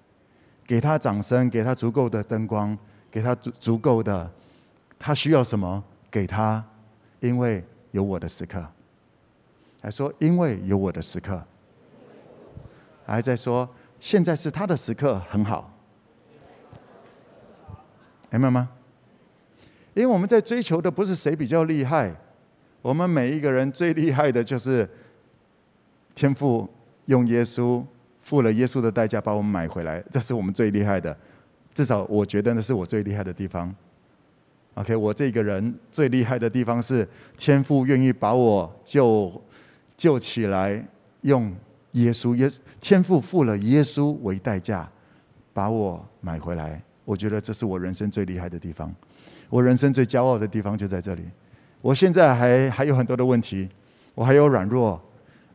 [0.64, 2.79] 给他掌声，给他足够的灯光，
[3.11, 4.31] 给他足足够的，
[5.01, 5.83] 他需要什么？
[6.12, 6.64] 给他，
[7.18, 8.64] 因为有我的时刻。
[9.83, 11.44] 还说因为有我的时刻，
[13.05, 13.68] 还在说
[13.99, 15.73] 现在是他的时刻，很好，
[18.31, 18.70] 明白吗？
[19.95, 22.15] 因为我们在追求的不是谁比较厉害。
[22.83, 24.89] 我们每一个人最厉害的就是
[26.15, 26.69] 天父
[27.07, 27.83] 用耶稣
[28.21, 31.17] 付了耶稣的代价把我们买回来，这是我们最厉害的。
[31.73, 33.75] 至少我觉得那是我最厉害的地方。
[34.75, 39.43] OK，我这个人最厉害的地方是天父愿意把我救
[39.97, 40.87] 救起来，
[41.23, 41.55] 用
[41.93, 42.49] 耶稣耶
[42.81, 44.91] 天父付了耶稣为代价
[45.53, 46.83] 把我买回来。
[47.05, 48.93] 我觉得这是我人生最厉害的地方。
[49.49, 51.23] 我人生最骄傲的地方就在这里。
[51.81, 53.69] 我现在还还有很多的问题，
[54.15, 55.01] 我还有软弱，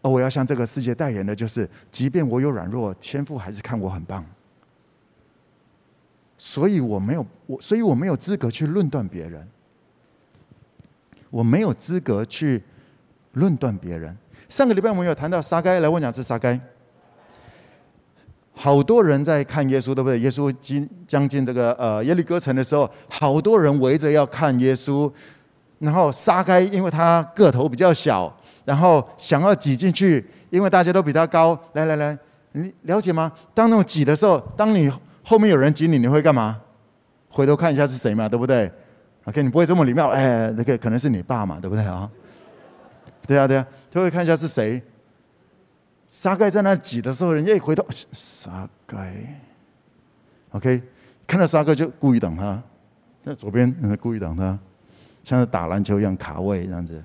[0.02, 4.23] 而我要向这个世界代言的就是，即便我有软弱，天赋还是看我很棒，
[6.38, 9.47] 所以我没有我，所以我没有资格去论断别人，
[11.32, 12.63] 我没有资格去
[13.34, 14.15] 论断别人。
[14.47, 16.60] 上个礼拜我们有谈到沙该，来问讲是沙该，
[18.61, 20.19] 好多人在看耶稣，对不对？
[20.19, 25.09] 耶稣进将近这个呃耶利哥城的时候，好多人围着要看耶稣。
[25.77, 28.29] 然后撒该，因为他个头比较小，
[28.65, 31.57] 然后想要挤进去，因为大家都比他高。
[31.71, 32.19] 来来来，
[32.51, 33.31] 你了解吗？
[33.53, 34.91] 当那种挤的时候，当你
[35.23, 36.59] 后面有人挤你，你会干嘛？
[37.29, 38.69] 回头看一下是谁嘛，对不对
[39.23, 42.09] ？OK，你不会这么礼貌，哎，那个可能是你爸嘛，对不对啊？
[43.25, 44.83] 对啊，对啊，就会看一下是谁。
[46.11, 49.13] 撒盖在那挤的时候，人家一回头，撒盖
[50.49, 50.81] ，OK，
[51.27, 52.59] 看到撒盖就故意等他，
[53.23, 54.57] 在左边，故意等他，
[55.23, 56.99] 像是打篮球一样卡位这样子。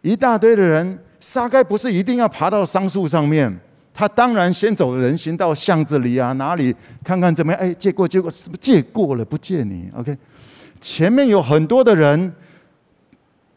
[0.00, 3.54] 一大堆的人，撒该不是一定要爬到桑树上面，
[3.92, 7.60] 他当然先走人行道巷子里啊，哪里看看怎么样？
[7.60, 9.22] 哎，借过，借过，是不借过了？
[9.22, 10.16] 不借你，OK。
[10.80, 12.32] 前面有很多的人，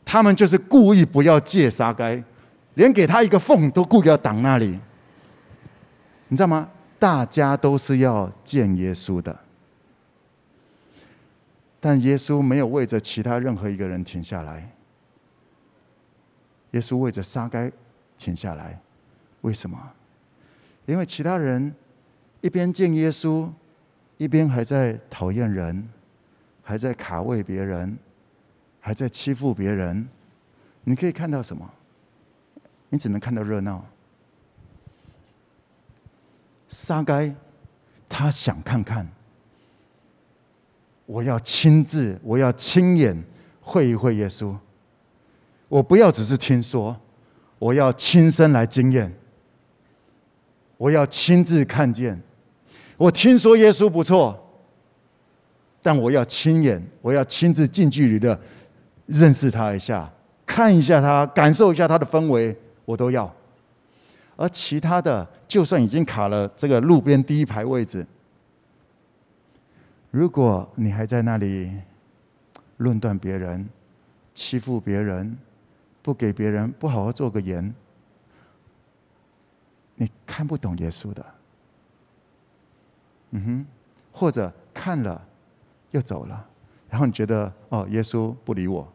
[0.03, 2.21] 他们就是故意不要借撒盖。
[2.77, 4.79] 连给他一个缝都故意要挡那里，
[6.27, 6.69] 你知道吗？
[6.99, 9.35] 大家都是要见耶稣的，
[11.79, 14.71] 但耶稣没有为着其他任何一个人停下来。
[16.71, 17.71] 耶稣为着撒该
[18.15, 18.79] 停下来，
[19.41, 19.91] 为什么？
[20.85, 21.73] 因为其他人
[22.41, 23.49] 一边见耶稣，
[24.17, 25.89] 一边还在讨厌人，
[26.61, 27.97] 还在卡位别人，
[28.79, 30.07] 还在欺负别人。
[30.83, 31.73] 你可以看到什么？
[32.89, 33.85] 你只能看到热闹。
[36.67, 37.33] 撒该，
[38.09, 39.07] 他想看看，
[41.05, 43.23] 我要亲自，我要亲眼
[43.61, 44.55] 会一会耶稣。
[45.69, 46.97] 我不要只是听说，
[47.59, 49.13] 我要亲身来经验。
[50.77, 52.21] 我要亲自看见。
[52.97, 54.37] 我听说耶稣不错，
[55.81, 58.39] 但我要亲眼，我要亲自近距离的
[59.05, 60.11] 认识他一下，
[60.45, 62.55] 看一下他，感受一下他的氛围。
[62.87, 63.29] 我都要，
[64.37, 68.07] 而其他的，就算已经卡了这个路边第一排位置，
[70.09, 71.69] 如果你还在那里
[72.77, 73.67] 论断别人、
[74.33, 75.37] 欺负别人、
[76.01, 77.75] 不给别人不好好做个盐，
[79.95, 81.25] 你看不懂耶稣的。
[83.31, 83.65] 嗯哼，
[84.13, 85.21] 或者看了
[85.91, 86.47] 又走了，
[86.89, 88.87] 然后你觉得哦，耶稣不理我。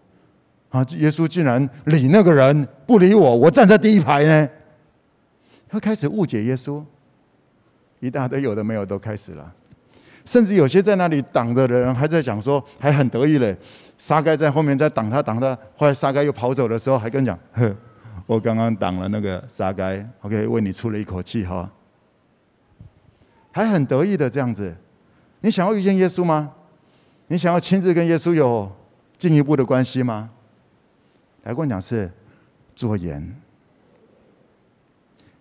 [0.73, 0.85] 啊！
[0.97, 4.49] 耶稣竟然理那个人不理我，我站在第一排呢。
[5.69, 6.85] 他开始误解耶稣，
[8.01, 9.53] 一大堆有的没有都开始了，
[10.25, 13.57] 甚至有些在那里挡着的人还在讲说，还很得意嘞。
[13.97, 17.75] 沙盖在后面在挡他挡他，后来沙盖又跑走的时候，还跟讲：“呵，
[18.27, 21.71] 我刚刚挡了那个沙盖，OK，为你出了一口气哈。”
[23.53, 24.75] 还很得意的这样子。
[25.41, 26.53] 你想要遇见耶稣吗？
[27.29, 28.71] 你想要亲自跟耶稣有
[29.17, 30.31] 进一步的关系吗？
[31.45, 32.11] 来跟我讲是
[32.75, 33.35] 做盐，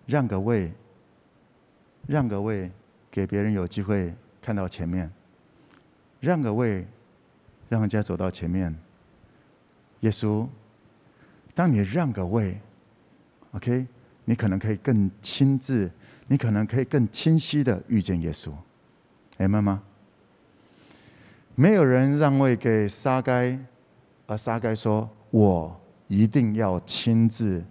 [0.06, 0.72] 让个位，
[2.06, 2.70] 让个位，
[3.10, 5.10] 给别人有机会看到前面，
[6.20, 6.86] 让个位，
[7.68, 8.74] 让人家走到前面。
[10.00, 10.48] 耶稣，
[11.54, 12.60] 当你让个位
[13.52, 13.86] ，OK，
[14.24, 15.88] 你可能可以更亲自，
[16.26, 18.52] 你可能可以更清晰的遇见耶稣。
[19.38, 19.82] 明白吗？
[21.54, 23.56] 没有人让位给沙该，
[24.26, 25.78] 而沙该说：“我。”
[26.12, 27.64] 一定要亲自，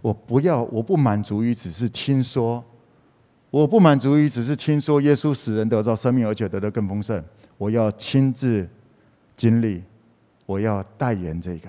[0.00, 2.64] 我不要，我不满足于只是听说，
[3.50, 7.22] 我不满足于只是听说耶稣使人得到生命，而且得到更丰盛。
[7.58, 8.68] 我要亲自
[9.36, 9.82] 经历，
[10.46, 11.68] 我要代言这个。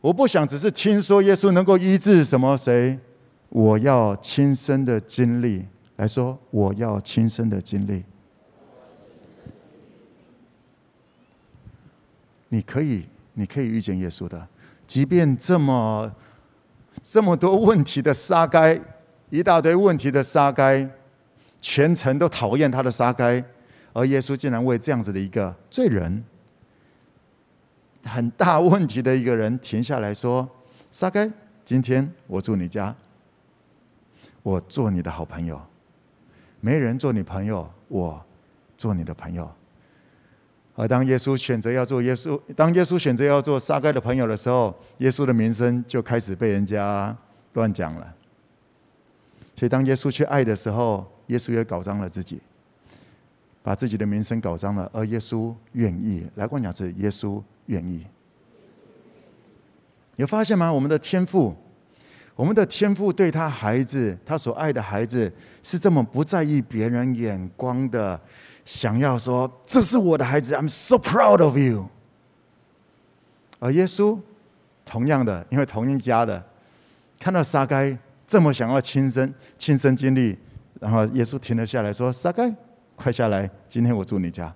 [0.00, 2.98] 我不想只是听说耶稣能够医治什么谁，
[3.48, 8.02] 我要亲身的经历来说，我要亲身的经历。
[12.48, 14.48] 你可以，你可以遇见耶稣的。
[14.86, 16.14] 即便这么
[17.02, 18.80] 这么多问题的沙该，
[19.30, 20.88] 一大堆问题的沙该，
[21.60, 23.44] 全城都讨厌他的沙该，
[23.92, 26.24] 而耶稣竟然为这样子的一个罪人，
[28.04, 30.48] 很大问题的一个人停下来说
[30.92, 31.30] ：“沙该，
[31.64, 32.94] 今天我住你家，
[34.42, 35.60] 我做你的好朋友，
[36.60, 38.24] 没人做你朋友，我
[38.76, 39.50] 做你的朋友。”
[40.78, 47.16] 而当耶稣选择要做耶稣，当耶稣选择要做撒该的朋友的时候，耶稣的名声就开始被人家
[47.54, 48.14] 乱讲了。
[49.56, 52.38] 所以当耶稣去爱的时候，耶稣也搞脏了自己，
[53.62, 54.88] 把自己的名声搞脏了。
[54.92, 58.04] 而耶稣愿意来跟我讲，是耶稣愿意。
[60.16, 60.70] 有发现吗？
[60.70, 61.56] 我们的天赋，
[62.34, 68.20] 我们的天赋对他孩子，他所爱的孩子，是这么不在意别人眼光的。
[68.66, 71.88] 想要说，这是我的孩子，I'm so proud of you。
[73.60, 74.20] 而耶稣
[74.84, 76.44] 同样的，因为同一家的，
[77.18, 77.96] 看到撒该
[78.26, 80.36] 这么想要亲身亲身经历，
[80.80, 82.52] 然后耶稣停了下来说：“撒该，
[82.96, 84.52] 快下来，今天我住你家。”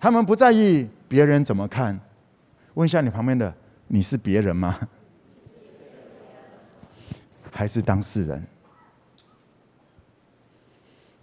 [0.00, 2.00] 他们不在意别人怎么看。
[2.72, 3.54] 问一下你旁边的，
[3.86, 4.76] 你是别人吗？
[7.52, 8.44] 还是当事人？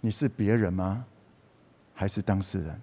[0.00, 1.04] 你是别人吗？
[2.02, 2.80] 还是当事人？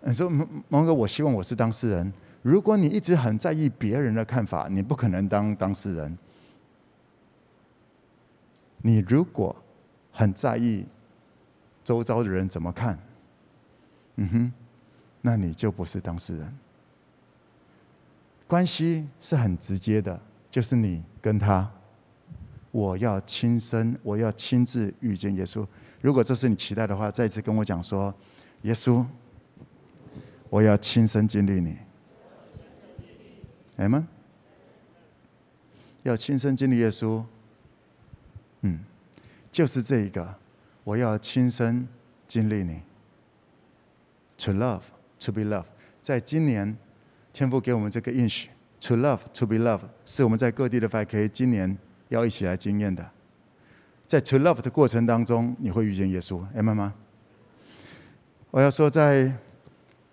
[0.00, 2.10] 你说蒙蒙哥，我希望我是当事人。
[2.40, 6.16] 如果你一直很在意别人的看法，你不可能当当事人。
[8.78, 9.54] 你如果
[10.10, 10.86] 很在意
[11.84, 12.98] 周遭的人怎么看，
[14.14, 14.52] 嗯哼，
[15.20, 16.58] 那你就不是当事人。
[18.46, 20.18] 关系是很直接的，
[20.50, 21.70] 就是你跟他。
[22.76, 25.66] 我要亲身，我要亲自遇见耶稣。
[26.02, 28.14] 如果这是你期待的话，再一次跟我讲说
[28.64, 29.02] ：“耶稣，
[30.50, 31.78] 我要亲身经历你。”
[33.80, 34.06] 哎吗？
[36.02, 37.24] 要亲身经历耶稣。
[38.60, 38.80] 嗯，
[39.50, 40.34] 就是这一个，
[40.84, 41.88] 我要亲身
[42.28, 42.82] 经历你。
[44.36, 44.82] To love,
[45.20, 45.64] to be loved。
[46.02, 46.76] 在今年，
[47.32, 48.50] 天父给我们这个应许
[48.82, 51.78] ：To love, to be loved，是我们在各地的 FK 今年。
[52.08, 53.08] 要一起来经验的，
[54.06, 56.94] 在 true love 的过程当中，你会遇见耶稣，明白吗？
[58.50, 59.32] 我要说，在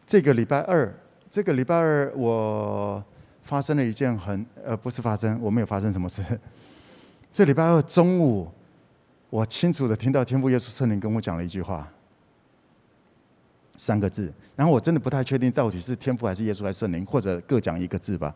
[0.05, 0.93] 这个礼拜二，
[1.29, 3.03] 这个礼拜二我
[3.43, 6.23] 发生了一件很呃，不是发生，我没有发生什么事。
[7.31, 8.51] 这礼拜二中午，
[9.29, 11.87] 我清楚的听到天父耶稣圣灵跟我讲了一句话，
[13.77, 18.35] 三个字，然后我真的不太确定到底是天父还是耶稣还是圣灵，或者各讲一个字吧，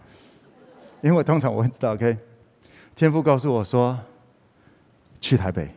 [1.02, 2.18] 因为通常我会知道，OK。
[2.98, 4.00] 天父告诉我说
[5.22, 5.70] ：“去台北。”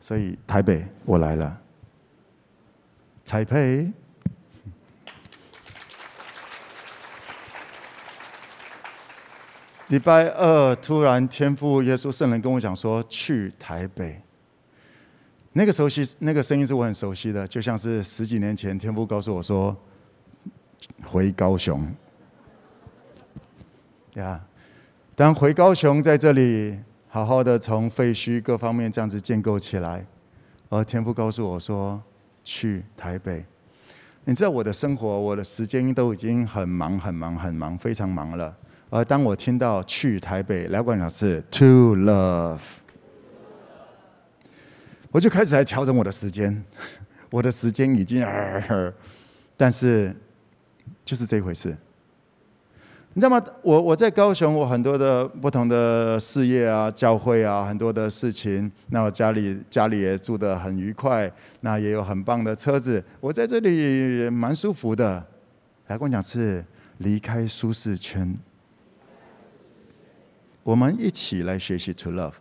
[0.00, 1.60] 所以台北我来了。
[3.26, 3.86] 台北。
[9.88, 14.22] 礼拜二突然天父耶稣圣人跟我讲说：“去台北。”
[15.52, 19.76] 那个熟悉，那个声音是我很熟悉的，就像是十几年前天父告诉我说
[21.04, 21.94] ：“回高雄。”
[24.16, 24.42] 呀。
[25.16, 30.04] 当回高雄在这里好好的从废墟各方面这样子建构起来，
[30.68, 32.02] 而天父告诉我说，
[32.42, 33.44] 去台北。
[34.24, 38.56] 你知道我的生活，我的时间都已经很忙很忙很忙，非常忙了。
[38.90, 42.58] 而当我听到去台北，来管老师 to love，
[45.12, 46.64] 我就开始来调整我的时间。
[47.30, 48.26] 我的时间已经，
[49.56, 50.12] 但是
[51.04, 51.76] 就是这回事。
[53.16, 53.40] 你知道吗？
[53.62, 58.70] 我我在高雄，我很多的不同的事业啊、教会啊，很多的事情。
[58.88, 63.02] 那我家里家里也住得很愉快，那也有很棒的车子。
[63.20, 65.24] 我在这里也蛮舒服的。
[65.86, 66.64] 来跟我讲是
[66.98, 68.36] 离开舒适圈。
[70.64, 72.32] 我们一起来学习 To Love，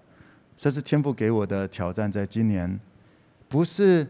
[0.58, 2.12] 这是天父给我的挑战。
[2.12, 2.80] 在今年，
[3.48, 4.08] 不是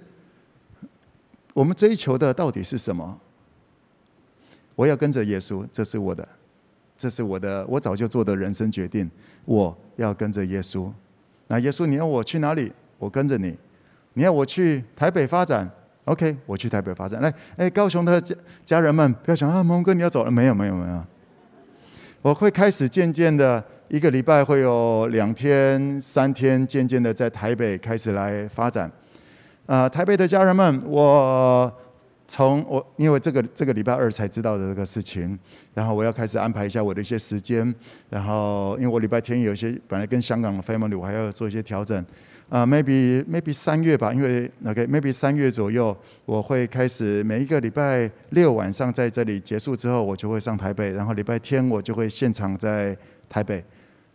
[1.54, 3.20] 我们追求的到底是什么？
[4.76, 6.26] 我要跟着耶稣，这是我的。
[7.04, 9.12] 这是我的，我早就做的人生决定。
[9.44, 10.90] 我要跟着耶稣。
[11.50, 12.72] 那耶稣，你要我去哪里？
[12.98, 13.54] 我跟着你。
[14.14, 15.70] 你要我去台北发展
[16.06, 17.22] ？OK，我去台北发展。
[17.22, 18.34] 来，哎，高雄的家
[18.64, 20.32] 家人们，不要想啊，蒙哥你要走了？
[20.32, 21.04] 没有，没有，没有。
[22.22, 28.90] 我会开始渐渐的，一个礼拜会有两天、三天，渐渐的在台北开始来发展。
[29.66, 31.70] 啊、呃，台北的家人们，我。
[32.26, 35.38] 从我因为这个这个礼拜二才知道的这个事情，
[35.74, 37.74] 然后我要开始安排一下我的一些时间，
[38.10, 42.04] 然后因为我礼拜天有一些本来跟香港的 family 我还要做一些调整，
[42.50, 45.96] 啊、maybe maybe 三月吧，因为 OK，maybe 三月左右
[46.26, 52.98] 我会开始每一个礼拜六晚上在这里结束之后，我就会上台北，然后礼拜天我就会现场在
[53.28, 53.64] 台北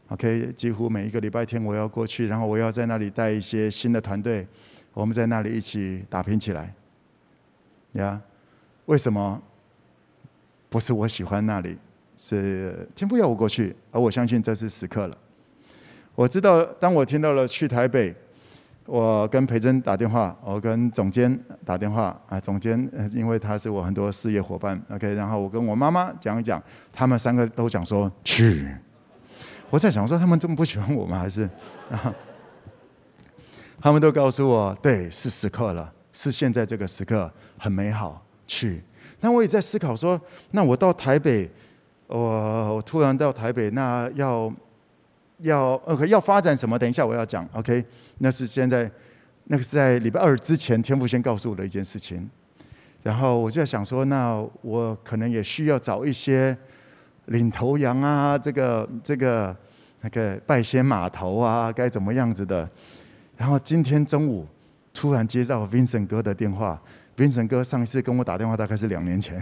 [0.09, 4.47] ，OK，几乎每一个礼拜天我要过去，然后我要在那里带一些新的团队，
[4.95, 6.75] 我们在那里一起打拼起来。
[7.93, 8.21] 呀
[8.87, 9.41] 为什么
[10.69, 11.79] 不是我喜欢那里？
[12.17, 15.17] 是天父要我过去，而我相信这是时刻了。
[16.17, 18.13] 我知道，当我听到了去台北，
[18.87, 26.61] 我跟培珍打电话，我跟总监打电话啊，总监，因为他是我很多事业伙伴，OK，然后我跟我妈妈讲一讲，
[26.93, 28.67] 他们三个都讲说去。
[29.71, 31.21] 我在想说，他们这么不喜欢我吗？
[31.21, 31.49] 还是
[31.91, 32.13] 啊？
[33.81, 35.93] 他们都告诉我，对，是时刻了。
[36.21, 38.83] 是现在这个时刻很美好，去。
[39.21, 41.49] 那我也在思考说，那我到台北，
[42.09, 44.53] 我我突然到台北，那要
[45.43, 46.77] 要 OK 要发展什么？
[46.77, 47.85] 等一下我要讲 OK。
[48.19, 48.91] 那是现在，
[49.45, 52.29] 那个是在礼拜二之前，天父先告诉我的一件事情。
[53.05, 56.57] 然后我就在想说，那我可能也需要找一些
[57.27, 59.57] 领头羊啊，这个这个
[60.01, 62.69] 那个拜仙码头啊，该怎么样子的？
[63.37, 64.45] 然后今天中午。
[65.01, 66.83] 突然接到 Vincent 哥的电话
[67.17, 69.41] ，Vincent 哥上一次跟我打电话大概是两年前。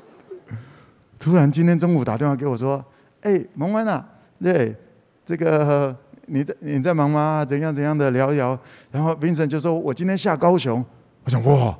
[1.18, 2.84] 突然今天中午打电话给我说
[3.22, 4.06] ：“哎，蒙安啊，
[4.38, 4.76] 对，
[5.24, 5.96] 这个
[6.26, 7.42] 你在你在忙吗？
[7.42, 8.58] 怎样怎样的聊一聊。
[8.90, 10.84] 然后 Vincent 就说：“我今天下高雄。”
[11.24, 11.74] 我想哇，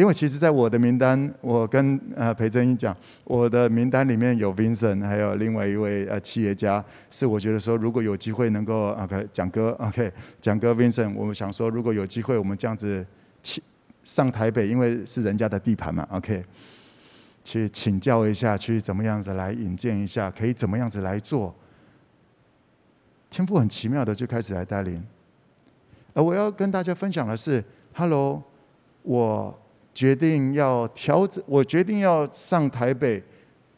[0.00, 13.06] 因为其实，在我的名单，我跟呃裴正英讲，我的名单里面有 Vincent，还有另外一位呃企业家，是我觉得说如果有机会能够 OK 蒋哥 OK 蒋哥 Vincent，我们想说如果有机会，我们这样子
[13.42, 13.62] 去
[14.02, 16.42] 上台北，因为是人家的地盘嘛 OK。
[17.44, 21.54] 去请教一下，去怎么样子来引荐一下，可以怎么样子来做？
[23.28, 25.04] 天父很奇妙的就开始来带领。
[26.14, 28.42] 而我要跟大家分享的是，Hello，
[29.02, 29.58] 我
[29.92, 33.22] 决定要调整，我决定要上台北，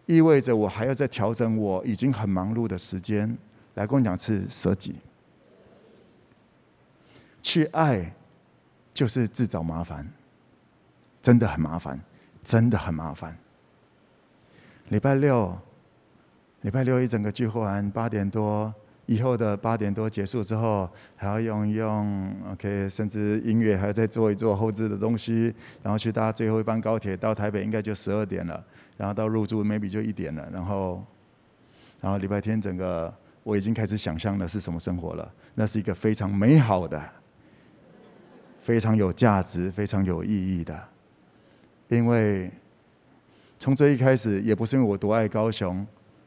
[0.06, 3.36] 意味着我还要再调整我已经很忙碌的时间，
[3.74, 4.96] 来跟我讲是舍己，
[7.40, 8.14] 去爱
[8.92, 10.06] 就是自找麻烦，
[11.22, 12.00] 真的很麻烦，
[12.44, 13.36] 真的很麻烦。
[14.88, 15.58] 礼拜六，
[16.60, 18.72] 礼拜六一整个聚会完八点多
[19.12, 28.64] 以后的八点多结束之后，还要用一用，OK，甚至音乐还要再做一做后置的东西，然后去搭最后一班高铁到台北，应该就十二点了，
[28.96, 31.04] 然后到入住 maybe 就一点了，然后，
[32.00, 37.02] 然后礼拜天整个我已经开始想象的是什么生活了，那是一个非常美好的、
[38.62, 40.82] 非常有价值、非常有意义的，
[41.88, 42.50] 因为。
[43.58, 45.86] 从这一开始，也不是因为我多爱高雄，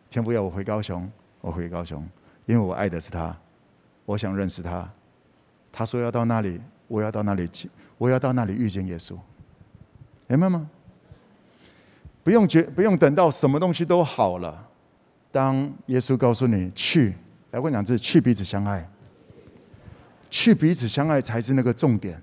[0.10, 1.12] 天不要我回高雄，
[1.42, 2.02] 我回高雄，
[2.46, 3.36] 因为我爱的是他，
[4.06, 4.90] 我想认识他。
[5.72, 9.18] 他说要到那里，我要到那里去，我要到那里遇见耶稣。
[10.28, 10.70] 明白吗？
[12.24, 14.68] 不用觉，不用等到什么东西都好了，
[15.32, 17.14] 当耶稣告诉你去，
[17.52, 18.90] 来问两次，去彼此相爱，
[20.30, 22.22] 去彼此相爱才是那个重点。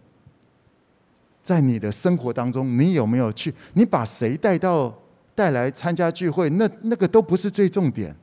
[1.42, 3.54] 在你的生活当中，你有没有去？
[3.74, 4.94] 你把谁带到？
[5.34, 8.14] 带来参加聚会，那那个都不是最重点。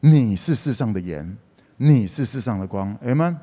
[0.00, 1.36] 你是世上的盐，
[1.76, 3.36] 你是世上的光，哎们，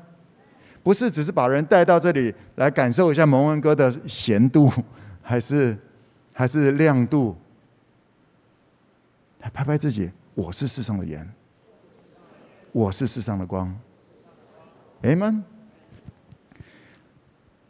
[0.82, 4.70] 不是只是把人带到这里来感受一下蒙恩哥的咸度，
[5.22, 5.76] 还是
[6.32, 7.36] 还是亮度？
[9.40, 11.28] 来拍拍自己，我是世上的盐，
[12.72, 13.74] 我是世上的光，
[15.02, 15.42] 哎们。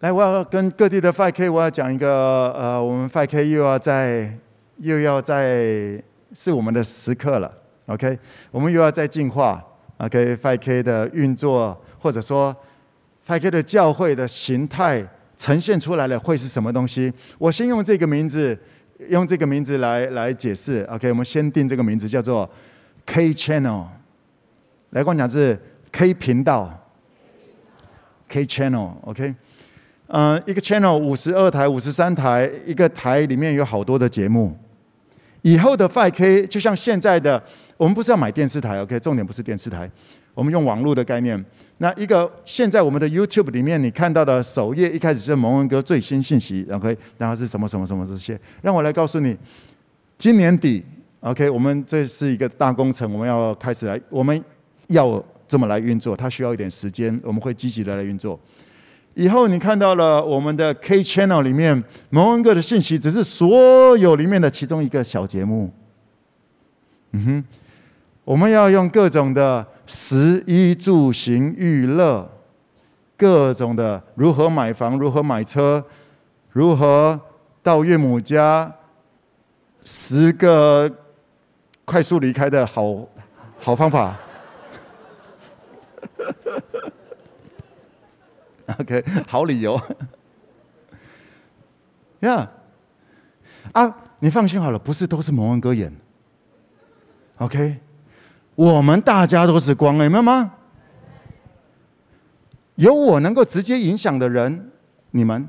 [0.00, 4.38] 来，我要跟各地的 5K，我要讲一个，呃，我们 5K 又要在。
[4.80, 6.00] 又要在
[6.32, 7.52] 是我们的时刻了
[7.88, 8.16] ，OK？
[8.52, 9.62] 我们又要再进化
[9.96, 12.56] ，OK？5K 的运作，或者说
[13.26, 15.04] 5K 的教会的形态
[15.36, 17.12] 呈现出来了，会是什么东西？
[17.38, 18.56] 我先用这个名字，
[19.08, 21.08] 用这个名字来来解释，OK？
[21.10, 22.48] 我们先定这个名字叫做
[23.06, 23.86] K Channel，
[24.90, 25.60] 来跟我讲是
[25.90, 26.88] K 频道
[28.28, 29.34] ，K Channel，OK？
[30.10, 34.56] 嗯，一个 channel 五十二台、五十三台，一个台里面有好多的节目。
[35.42, 37.42] 以后的 5K 就像现在的，
[37.78, 39.00] 我们不是要买电视台，OK？
[39.00, 39.90] 重点不是电视台，
[40.34, 41.42] 我们用网络的概念。
[41.78, 46.98] 那一个现在我们的 YouTube 里面，你看到的首页一开始是蒙恩哥最新信息，OK？
[47.16, 48.38] 然后是什么什么什么这些？
[48.60, 49.34] 让我来告诉你，
[50.18, 50.84] 今年底
[51.20, 51.48] ，OK？
[51.48, 54.44] 我们这是一个大工程，我们要开始来，我们
[54.88, 58.38] 要这么来运作，它需要一点时间，我们会积极的来运作。
[59.14, 65.72] 以后你看到了我们的 K Channel 里面蒙恩哥的信息，只是所有里面的其中一个小节目。
[67.12, 67.44] 嗯哼，
[68.28, 72.30] 我们要用各种的食衣住行娱乐，
[73.16, 75.82] 各种的如何买房、如何买车、
[76.50, 77.18] 如何
[77.62, 78.70] 到岳母家，
[79.82, 80.94] 十个
[81.86, 83.08] 快速离开的好
[83.58, 84.14] 好方法。
[88.78, 89.80] OK，好理由。
[92.20, 92.46] 呀，
[93.72, 95.90] 啊，你放心好了，不是都是蒙恩哥演。
[97.38, 97.78] OK，
[98.58, 100.50] 我们大家都是光，明白吗？
[102.74, 104.72] 有我能够直接影响的人，
[105.12, 105.48] 你们，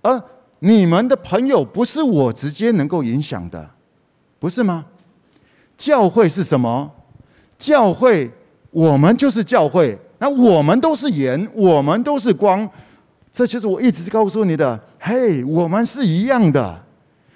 [0.00, 0.22] 而
[0.60, 3.70] 你们的朋友不是我直接能够影响的，
[4.38, 4.84] 不是吗？
[5.76, 6.92] 教会是什么？
[7.58, 8.30] 教会，
[8.70, 9.98] 我们就是教会。
[10.20, 12.70] 那我们都是盐，我们都是光，
[13.32, 14.80] 这就是我一直告诉你的。
[15.00, 16.80] 嘿，我们是一样的，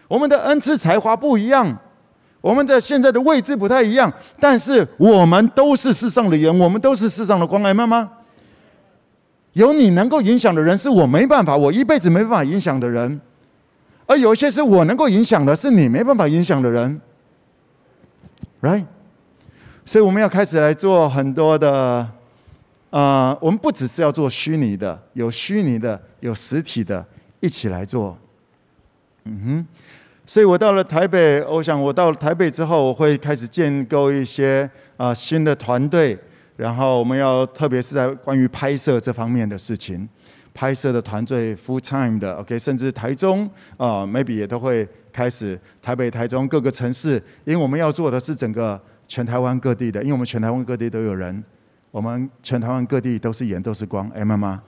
[0.06, 1.76] 我们的恩赐才华不一样，
[2.42, 8.10] 我们的现在的位置不太一样，但是我们都是世上的盐，我们都是世上的光，明白吗？
[9.54, 13.18] 有你能够影响的人，是我没办法，我一辈子没办法影响的人；
[14.06, 17.00] 而有一些是我能够影响的，是你没办法影响的人
[18.60, 18.84] ，right？
[19.86, 22.06] 所以我们要开始来做很多的。
[22.90, 27.02] 啊、我们不只是要做虚拟的，有虚拟的，有实体的，
[27.40, 28.18] 一起来做。
[29.24, 29.66] 嗯哼，
[30.32, 34.66] 所以我到了台北，我想我到了台北之后，我会开始建构一些
[34.96, 36.18] 啊、新的团队，
[36.56, 40.08] 然后我们要特别是在关于拍摄这方面的事情，
[40.54, 43.44] 拍摄的团队 full time 的，OK，甚至台中
[43.76, 51.44] 啊、maybe 也都会开始台北、台中各个城市，因为我们要做的是整个全台湾各地的，因为我们全台湾各地都有人，
[51.90, 54.58] 我们全台湾各地都是盐都是光，哎妈妈，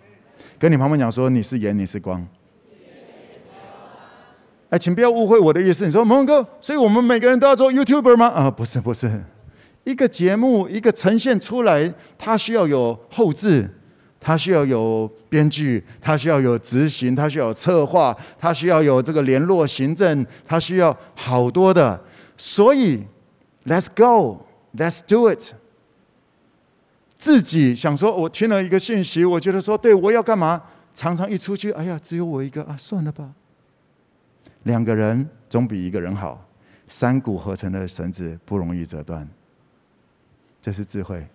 [0.58, 2.22] 跟你旁边讲说你是盐你是光。
[4.75, 5.87] 哎，请不要误会我的意思。
[5.87, 8.27] 你说，蒙哥，所以我们每个人都要做 YouTuber 吗？
[8.27, 9.22] 啊，不是，不是。
[9.85, 13.70] 一个节目，一个呈现出来，它需要有后制，
[14.18, 22.03] 它需要有编剧，它需要有执行，它需要有策划，它需要有这个联络行政，它需要好多的。
[22.37, 23.01] 所以
[23.66, 25.53] ，Let's go，Let's do it。
[27.16, 30.61] 自己想说，我听了一个信息，我觉得说，对，我要干嘛？
[30.93, 33.31] 常常一出去，哎呀，只有我一个啊，算了吧。
[34.64, 36.46] 两个人总比一个人好，
[36.88, 39.28] 三股合成的绳子不容易折断，
[40.60, 41.26] 这是智慧。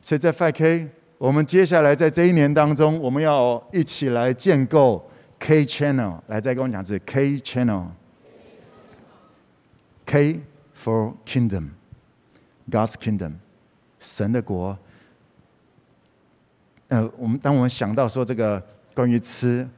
[0.00, 0.88] 所以在 5K，
[1.18, 7.90] 我们接下来在这一年当中，我们要一起来建构 K Channel，来再跟我讲这 K Channel，K
[10.80, 13.32] for Kingdom，God's Kingdom，
[13.98, 14.78] 神的国。
[16.88, 19.68] 呃，我们当我们想到说这个关于吃。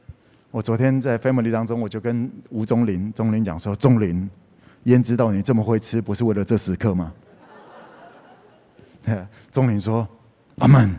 [0.51, 4.27] 我昨天在 family 当中，我就跟吴宗林、宗林讲说：“宗林，
[4.85, 7.13] 焉知道你这么会吃，不是为了这时刻吗？”
[9.51, 10.07] 宗林说
[10.57, 10.95] ：“阿门。”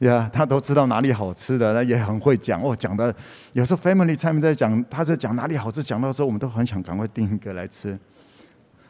[0.00, 2.60] 呀，他都知道哪里好吃的，他也很会讲。
[2.60, 3.14] 哦，讲的
[3.54, 7.98] 有时候 family 上面在讲，他在讲哪里好吃，讲到时候我们都很想赶快订一个来吃。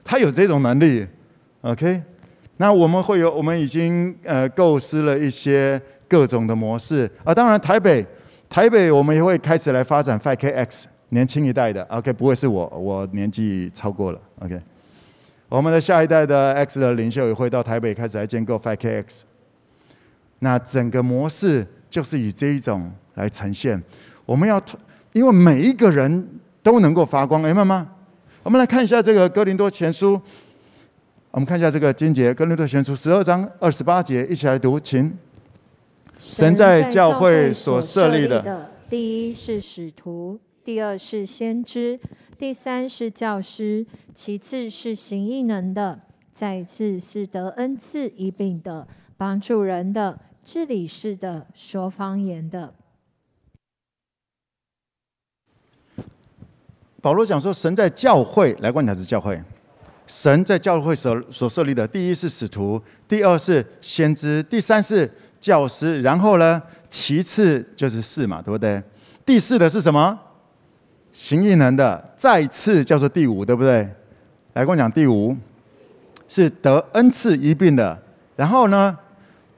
[0.03, 1.07] 他有这种能力
[1.61, 2.03] ，OK？
[2.57, 7.33] 那我们会有，我们已经呃构思了一些各种的模式啊。
[7.33, 8.05] 当然，台北。
[8.49, 14.61] 台北，我们也会开始来发展 5KX 年轻一代的，OK，不会是我，我年纪超过了，OK。
[15.49, 19.23] 我们的下一代的 X 的领袖也会到台北开始来建构 5KX。
[20.41, 23.81] 那整个模式就是以这一种来呈现。
[24.25, 24.61] 我们要，
[25.13, 26.29] 因为每一个人
[26.63, 27.87] 都能够发光，哎，妈妈，
[28.43, 30.21] 我们来看一下这个哥林多前书，
[31.31, 35.17] 我们看一下这个经节，哥林多前书十二章二十八节，一起来读，请。
[36.19, 42.01] 神在教会所设立的，第一是使徒，第二是先知，
[42.39, 46.01] 第三是教师，其次是行异能的，
[46.33, 48.89] 再次是得恩赐医病的，
[49.19, 52.73] 帮助人的，治理事的，说方言的。
[57.03, 59.41] 保罗讲说，神在教会来观察是教会，
[60.07, 65.09] 神在教会所所设立的，第一是使徒，第二是先知，第三是。
[65.47, 66.61] 教师，然后呢？
[66.89, 68.83] 其次就是四嘛，对不对？
[69.25, 70.19] 第四的是什么？
[71.13, 72.13] 行异能的。
[72.17, 73.89] 再次叫做第五，对不对？
[74.55, 75.37] 来跟我讲，第五
[76.27, 77.97] 是得恩赐一病的。
[78.35, 78.99] 然后呢，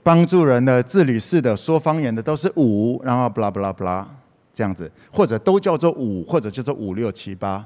[0.03, 3.01] 帮助人的、治理事的、说方言的，都是五。
[3.03, 4.07] 然后布拉布拉布拉
[4.53, 7.65] 这样子，或者都叫做五，或者叫做五六七八。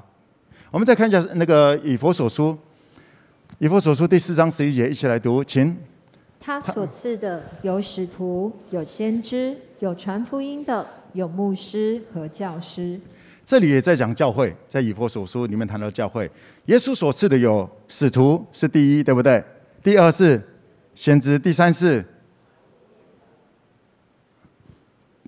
[0.71, 2.57] 我们再看一下那个以弗所书，
[3.59, 5.75] 以弗所书第四章十一节，一起来读，请。
[6.45, 12.99] 他所赐的有使徒，有先知，有传福音的，有牧师和教师。
[13.45, 16.29] 这里也在讲教会，在以弗所书里面谈到教会。
[16.65, 19.41] 耶稣所赐的有使徒是第一，对不对？
[19.81, 20.45] 第二是
[20.93, 22.03] 先知，第三是……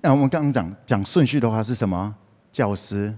[0.02, 2.14] 那我们刚刚讲讲顺序的话是什么？
[2.52, 3.14] 教师。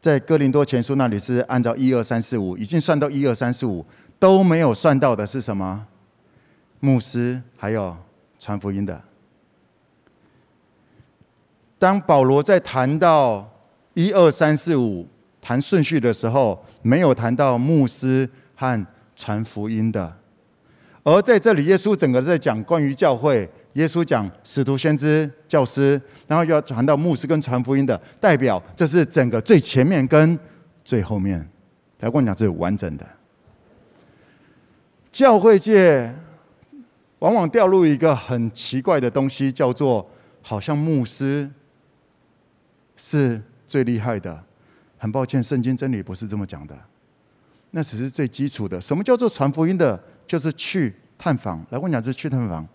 [0.00, 3.84] 在哥林多前书那里是按照一二三四五，已经算到一二三四五，
[4.18, 5.86] 都没有算到的是什么？
[6.84, 7.96] 牧师还有
[8.38, 9.02] 传福音的。
[11.78, 13.50] 当保罗在谈到
[13.94, 15.08] 一二三四五
[15.40, 20.14] 谈顺序的时候，没有谈到牧师和传福音的。
[21.02, 30.38] 而在这里，耶稣整个在讲关于教会，耶稣讲使徒、先知、教师，然后又要谈到牧师跟传福音的，代表这是整个最前面跟
[30.84, 31.38] 最后面。
[32.00, 33.06] 来跟我讲，这是完整的
[35.10, 36.14] 教会界。
[37.24, 40.06] 往往掉入一个很奇怪的东西，叫做
[40.42, 41.50] 好像牧师
[42.98, 44.44] 是最厉害的。
[44.98, 46.78] 很抱歉，圣经真理不是这么讲的。
[47.70, 48.78] 那只是最基础的。
[48.78, 49.98] 什么叫做传福音的？
[50.26, 51.64] 就是去探访。
[51.70, 52.68] 来，我讲这是去探访。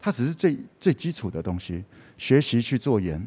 [0.00, 1.84] 它只是最最基础的东西。
[2.16, 3.26] 学习去做盐。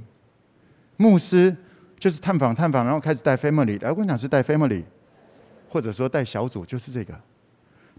[0.95, 1.53] 牧师
[1.99, 3.81] 就是探访探访，然后开始带 family。
[3.81, 4.83] 来，我讲是带 family，
[5.69, 7.19] 或者说带小组，就是这个。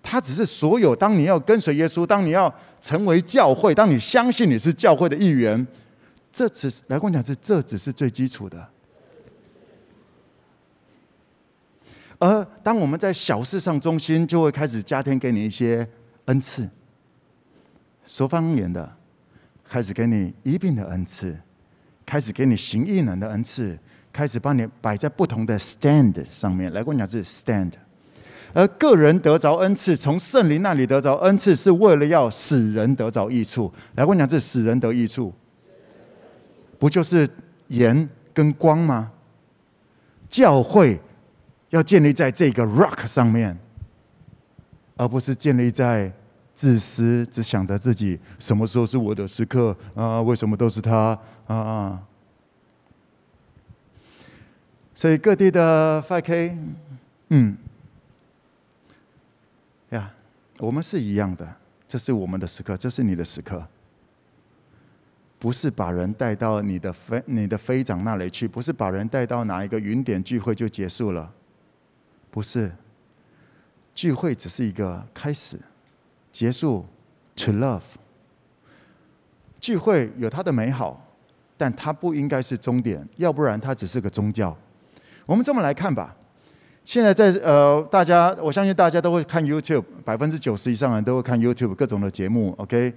[0.07, 5.66] 他只是所有，当你要跟随耶稣，当你要成为教会，当你相信你是教会的一员，
[6.30, 8.68] 这只是来跟我讲，这这只是最基础的。
[12.18, 15.88] 而当我们在小事上中心，就会开始加添给你一些
[16.26, 16.68] 恩赐，
[18.05, 18.94] 说方言的，
[19.66, 21.34] 开始给你一病的恩赐，
[22.05, 23.78] 开始给你行异能的恩赐，
[24.12, 27.72] 开始帮你摆在不同的 stand 上面，来跟我讲，是 stand。
[28.55, 33.70] 而个人得着恩赐，从圣灵那里得着恩赐，是为了要使人得着益处。
[33.96, 35.34] 来跟我讲，这使人得益处，
[36.78, 37.28] 不就是
[37.66, 39.11] 盐跟光吗？
[40.30, 41.00] 教会
[41.70, 43.59] 要建立在这个 rock 上面，
[44.96, 46.12] 而不是建立在
[46.55, 50.22] 自私，只想着自己什么时候是我的时刻啊？
[50.22, 52.00] 为什么都是他啊？
[54.94, 56.57] 所以各地的 5K，
[57.30, 57.57] 嗯。
[60.59, 63.66] 我们是一样的，这是我们的时刻，这是你的时刻。
[65.38, 71.32] 不是把人带到你的飞你的飞长那里去，不是把人带到哪一个云点聚会就结束了，
[72.30, 72.72] 不是。
[73.94, 75.61] 聚会只是一个开始，
[76.32, 76.86] 结束
[77.36, 77.82] ，to love。
[79.61, 81.07] 聚会有它的美好，
[81.57, 84.57] 但它不应该是终点，要不然它只是个宗教。
[85.26, 86.16] 我们这么来看吧。
[86.85, 92.93] 现在在呃，大家我相信大家都会看 YouTube，百分之九十以上人都会看 YouTube 各种的节目，OK？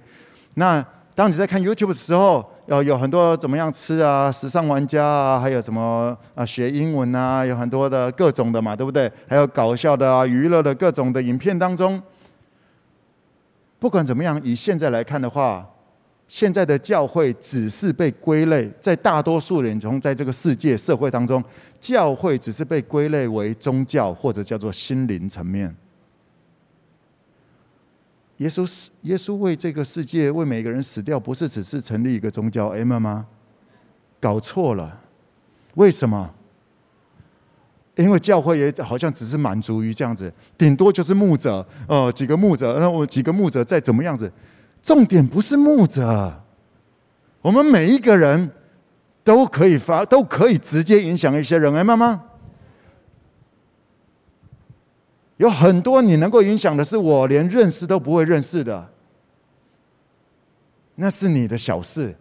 [0.54, 0.84] 那
[1.14, 9.10] 当你在看 YouTube 的时候，有有很多怎么样吃啊，时尚玩家啊，还有什么啊学英文啊，有很多的各种的嘛，对不对？
[9.26, 12.00] 还有搞笑的啊，娱乐的各种的影片当中，
[13.78, 15.66] 不管怎么样，以现在来看的话。
[16.28, 21.42] 现在的教会只是被归类，在大多数人中，在这个世界社会当中，
[21.80, 25.74] 教会只是被归类为宗教或者叫做心灵层面。
[28.36, 33.26] 耶稣死，耶稣为这个世界，为每个人死掉，不是只是成立一个宗教 M 吗？
[34.20, 35.00] 搞错了，
[35.76, 36.34] 为什么？
[37.96, 44.30] 因为教会也好像只是满足于这样子，顶多就是牧者，呃，几个牧者，那我几个牧者再怎么样子。
[44.88, 46.42] 重点不是牧者，
[47.42, 48.50] 我们每一个人
[49.22, 51.74] 都可以发，都可以直接影响一些人。
[51.74, 52.24] 哎，妈妈，
[55.36, 58.88] 有很多你能够影响的，是我连认识都不会认识的，
[60.94, 62.16] 那是你的小事，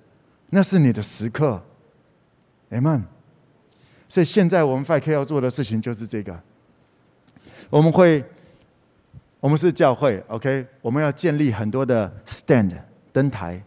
[0.50, 1.64] 那是你的时刻。
[2.70, 3.02] 哎们，
[4.10, 6.38] 所以现在我们 5K 要做的事情就是这个，
[7.70, 8.26] 我们会。
[9.40, 10.66] 我们是教会，OK？
[10.82, 12.72] 我们要建立很多的 stand
[13.14, 13.64] 灯台、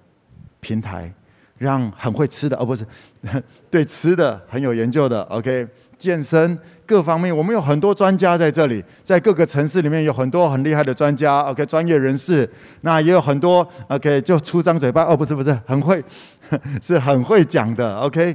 [0.58, 1.12] 平台，
[1.58, 2.84] 让很会吃的，哦，不是
[3.70, 5.66] 对吃的很有研究的，OK？
[5.96, 11.64] 健身各方面，我们有很多专家在这里，在各个城市里面有很多很厉害的专家，OK？
[11.66, 12.50] 专业人士，
[12.80, 14.20] 那也有很多，OK？
[14.22, 16.02] 就出张嘴巴，哦，不是不是，很会，
[16.82, 18.34] 是很会讲的，OK？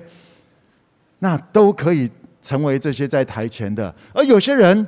[1.19, 2.09] 那都可以
[2.41, 4.88] 成为这些在台前的，而有些人。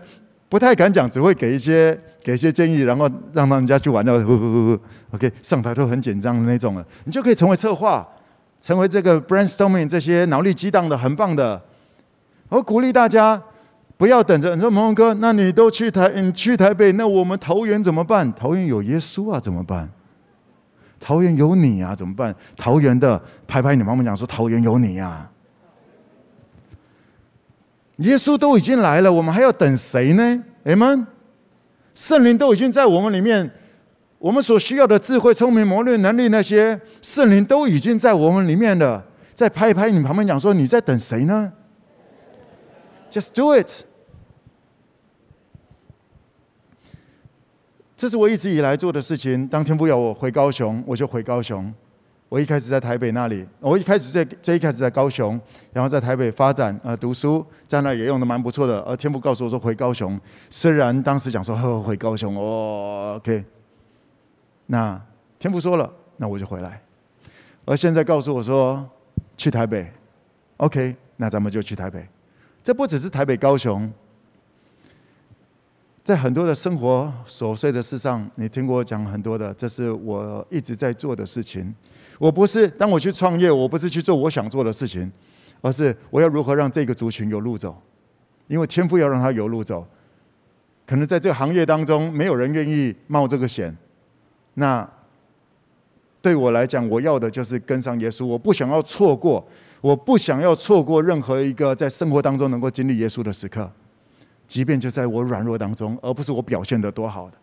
[0.49, 4.79] 不太敢讲，只会给一些给一些建议，然后让人家去玩到呼呼呼呼
[5.11, 6.85] ，OK，上台都很紧张的那种了。
[7.03, 8.07] 你就可以成为策划，
[8.61, 11.61] 成为这个 brainstorming 这些脑力激荡的很棒的。
[12.47, 13.41] 我鼓励大家
[13.97, 18.31] 不要等着你说蒙蒙哥，那你都去台，你去台北，那我们桃园怎么办？
[18.33, 19.89] 桃园有耶稣啊，怎么办？
[20.97, 22.33] 桃园有你啊，怎么办？
[22.55, 25.29] 桃园的拍拍你妈妈讲说桃园有你啊。
[27.97, 31.05] 耶稣都已经来了，我们还要等谁呢？Amen。
[31.95, 33.49] 圣灵都已经在我们里面，
[34.19, 39.03] 我们所需要的智慧、聪明、谋略、能力那些，圣灵都已经在我们里面了。
[39.33, 41.51] 再拍一拍你旁边讲说，你在等谁呢
[43.09, 43.83] ？Just do it。
[47.95, 49.47] 这是我一直以来做的事情。
[49.47, 51.73] 当天不要我回高雄，我就回高雄。
[52.29, 55.39] 我一开始在台北那里，我一开始在最一开始在高雄，
[55.71, 58.81] 然后在台北发展呃读书，在那也用的蛮不错的。
[58.81, 60.19] 而天父告诉我说回高雄，
[60.49, 63.45] 虽然当时讲说呵回高雄哦，OK，
[64.65, 65.01] 那
[65.39, 66.81] 天父说了，那我就回来。
[67.63, 68.85] 而现在告诉我说
[69.37, 69.89] 去台北
[70.57, 72.05] ，OK，那咱们就去台北。
[72.61, 73.89] 这不只是台北高雄，
[76.03, 81.73] 在很多的生活琐碎的事上，你听过我讲很多的，这是我一直在做的事情。
[82.17, 85.11] 我不是当我去创业，我不是去做我想做的事情，
[85.61, 87.79] 而是我要如何让这个族群有路走，
[88.47, 89.85] 因为天赋要让他有路走。
[90.85, 93.75] 可能在这个行业当中，没有人愿意冒这个险。
[94.55, 94.89] 那
[96.21, 98.25] 对我来讲，我要的就是跟上耶稣。
[98.25, 99.45] 我不想要错过，
[99.81, 103.71] 我不想要错过任何一个在生活当中能够经历耶稣的时刻，
[104.47, 107.37] 即便就在我软弱当中，而不是我表现得多好的。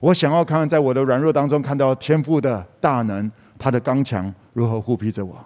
[0.00, 3.30] 我想要看看在我的软弱当中看到天赋的大能。
[3.58, 5.44] 他的刚强如何护庇着我？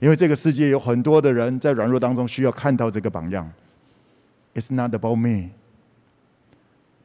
[0.00, 3.50] 因为这个世界有很多的人在软弱当中需要看到这个榜样。
[4.54, 5.50] It's not about me,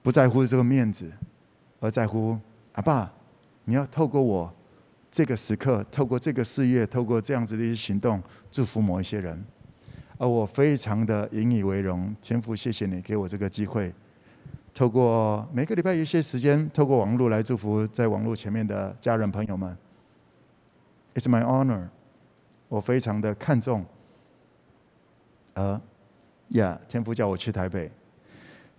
[0.03, 1.11] 不在乎这个面子，
[1.80, 2.38] 而在乎
[2.74, 3.11] 阿爸，
[3.66, 4.53] 你要透过我
[5.11, 9.43] 这个时刻，透过这个事业，透过这样子的一些行动，祝福某一些人。
[10.20, 13.91] 而我非常的引以为荣，天父，谢谢你给我这个机会，
[14.74, 19.76] 透过每个礼拜一些时间，透过网络来祝福在网络前面的家人朋友们。
[21.14, 21.89] It's my honor，
[22.68, 23.86] 我非常的看重。
[25.53, 25.80] 呃，
[26.49, 27.91] 呀，天父叫我去台北，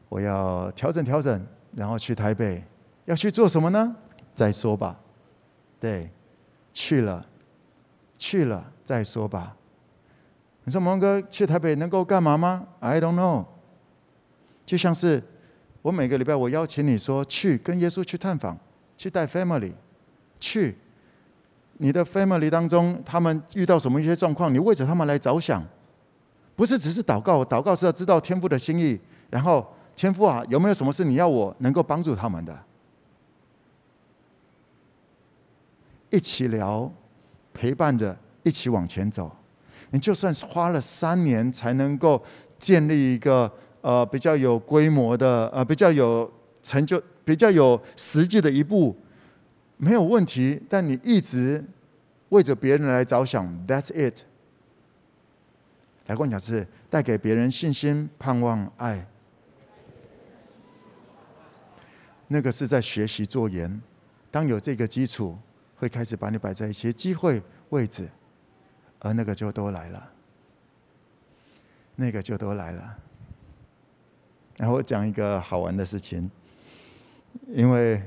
[0.09, 2.64] 我要调整调整，然后去台北，
[3.05, 3.97] 要去做什么呢？
[4.35, 4.99] 再说吧。
[5.78, 6.11] 对，
[6.72, 7.24] 去了，
[8.18, 9.57] 去了再说吧。
[10.64, 13.47] 你说蒙哥去台北能够干嘛吗？I don't know。
[14.66, 15.22] 就像是
[15.82, 18.59] 我每个礼拜我邀请你说去跟耶稣去探访，
[18.97, 19.74] 去带 family，
[20.41, 20.78] 去
[21.79, 25.64] 你的 family 当中，他们遇到什么一些状况，你为着他们来着想，
[26.55, 28.99] 不是只是祷告，祷告是要知道天父的心意，
[29.31, 29.66] 然后
[29.97, 32.57] 天父啊，有没有什么事你要我能够帮助他们的？
[36.11, 36.91] 一起聊，
[37.53, 39.31] 陪伴着一起往前走。
[39.91, 42.22] 你就算是花了三年才能够
[42.59, 43.51] 建立一个
[43.81, 46.31] 呃比较有规模的呃比较有
[46.62, 48.97] 成就比较有实际的一步，
[49.85, 50.62] 没有问题。
[50.66, 51.62] 但你一直
[52.30, 54.22] 为着别人来着想，That's it。
[56.07, 59.07] 来跟我讲是带给别人信心、盼望、爱。
[62.28, 63.82] 那个是在学习做盐，
[64.30, 65.37] 当有这个基础，
[65.76, 68.09] 会开始把你摆在一些机会位置。
[69.01, 70.11] 而那个就都来了，
[71.97, 72.97] 那个就都来了。
[74.57, 76.30] 然后我讲一个好玩的事情，
[77.49, 78.03] 因为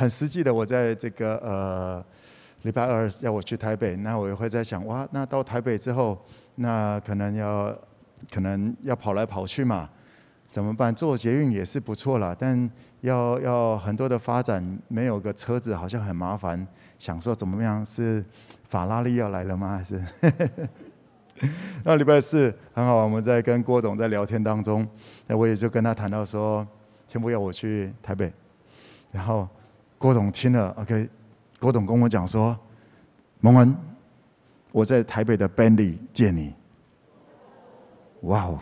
[0.00, 2.02] 很实际的，我在这个呃
[2.62, 6.18] 礼拜二要我去台北，那我也会在想，哇，那到台北之后，
[6.54, 7.78] 那可能要
[8.32, 9.90] 可能要跑来跑去嘛，
[10.48, 10.94] 怎么办？
[10.94, 12.70] 坐捷运也是不错了，但
[13.02, 16.66] 要要很多的发展，没有个车子好像很麻烦。
[16.98, 18.24] 想说怎么样是？
[18.70, 19.76] 法拉利要来了吗？
[19.76, 20.02] 还是？
[21.84, 24.88] 那礼拜四很好，我们在跟郭董在聊天当中，
[25.26, 26.66] 那我也就跟他谈到说，
[27.06, 28.32] 天父要我去台北，
[29.12, 29.46] 然后
[30.00, 31.10] 郭董听了，OK，
[31.58, 32.58] 郭董跟我讲说，
[33.40, 33.76] 蒙恩，
[34.72, 36.54] 我在台北的 Bentley 借你，
[38.22, 38.58] 哇哦，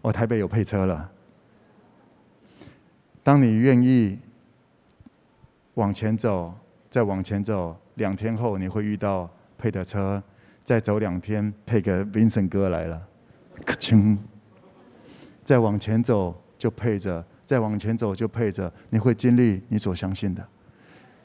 [0.00, 1.10] 我台北有配车了，
[3.24, 4.20] 当你愿意
[5.74, 6.54] 往前走，
[6.88, 7.76] 再往前走。
[7.94, 9.28] 两天后你会遇到
[9.58, 10.22] 配的车，
[10.62, 13.08] 再走两天配个 Vincent 哥来了，
[13.66, 14.16] 咔嚓，
[15.42, 20.46] 再往前走就配着，再往前走就配着，你会经历你所相信的。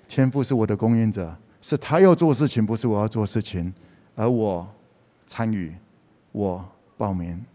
[0.08, 3.72] 天父是我的供应者，是他要做事情，不是我要做事情，
[4.16, 4.68] 而我
[5.28, 5.76] 参与，
[6.32, 6.68] 我
[6.98, 7.46] 报名。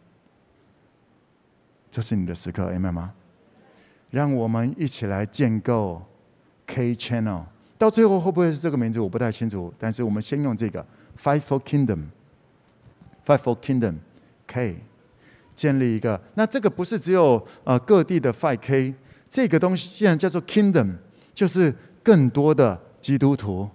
[1.90, 3.12] 这是你的时刻，Amen 吗？
[4.08, 6.02] 让我们一起来建构
[6.68, 7.46] K Channel。
[7.76, 9.00] 到最后会不会是这个名字？
[9.00, 9.74] 我不太清楚。
[9.80, 10.86] 但是我们先用这个
[11.20, 14.76] “Fight for Kingdom”，“Fight for Kingdom”，K，
[15.54, 16.20] 建立一个。
[16.34, 18.94] 那这个不是只有呃各地的 Fight K，
[19.28, 20.94] 这个东西既然叫做 Kingdom，
[21.34, 23.68] 就是更多的基督徒，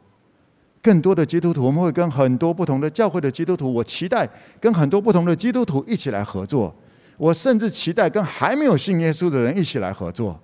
[0.82, 6.76] 更多的基督徒，我们会跟很多不同的教会的基督徒，我期待跟很多不同的基督徒一起来合作。
[7.17, 10.39] 我甚至期待跟还没有信耶稣的人一起来合作，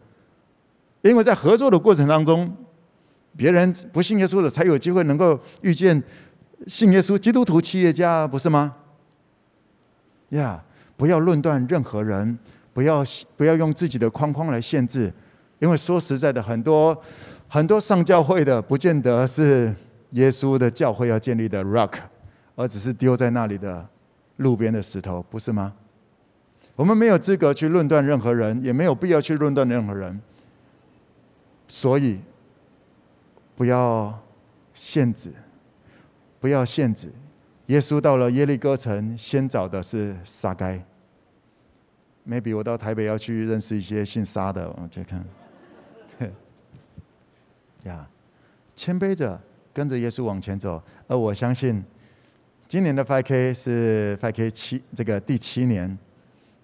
[1.02, 2.56] 因为在合作的过程当中。
[3.34, 6.04] 别人不信耶稣的，才有机会能够遇见
[6.68, 8.76] 信耶稣基督徒企业家，不是吗？
[10.32, 10.62] 呀，
[10.98, 12.38] 不要论断任何人，
[12.74, 13.04] 不要
[13.36, 15.12] 不要用自己的框框来限制，
[15.60, 16.96] 因为说实在的，很多
[17.48, 19.74] 很多上教会的，不见得是
[20.12, 21.94] 耶稣的教会要建立的 rock，
[22.56, 23.88] 而只是丢在那里的
[24.38, 25.74] 路边的石头，不是吗？
[26.76, 30.22] 我们没有资格去论断任何人，也没有必要去论断任何人，
[31.68, 32.20] 所以。
[33.54, 34.20] 不要
[34.74, 35.30] 限制，
[36.40, 37.12] 不要限制。
[37.72, 40.84] 耶稣到了耶利哥城，先找的是撒该。
[42.28, 45.24] Maybe 我到台北要去认识一些姓沙的，我去看。
[47.86, 48.06] 呀，
[48.76, 49.42] 谦卑着
[49.74, 50.84] 跟着耶稣往前走。
[51.08, 51.82] 而我相信，
[52.68, 55.98] 今年的 5K 是 5K 七这个第七年，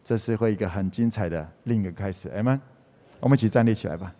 [0.03, 2.27] 这是会一个很精彩的另一个开始。
[2.31, 2.59] Amen。
[3.21, 4.13] 我们一起站立起来吧。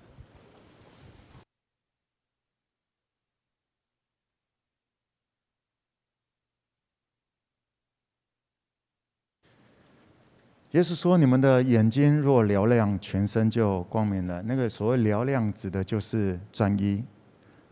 [10.77, 17.03] 耶稣说：“你们的眼睛若嘹亮，全身就光明了。”那个所谓嘹亮，指的就是专一。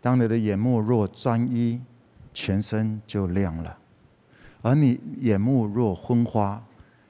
[0.01, 1.79] 当你的眼目若专一，
[2.33, 3.77] 全身就亮了；
[4.63, 6.59] 而你眼目若昏花，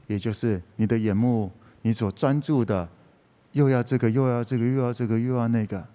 [0.08, 1.50] 也就是你的眼目，
[1.82, 2.90] 你所专注的
[3.54, 5.88] 又要这个，又要这个，又要这个，又要那个，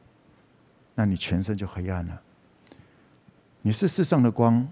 [0.94, 2.18] 那你全身就黑暗了。
[3.61, 4.66] 你是世上的光，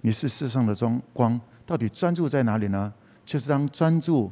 [0.00, 2.92] 你是世上的光，光到底专注在哪里呢？
[3.26, 4.30] 就是当专注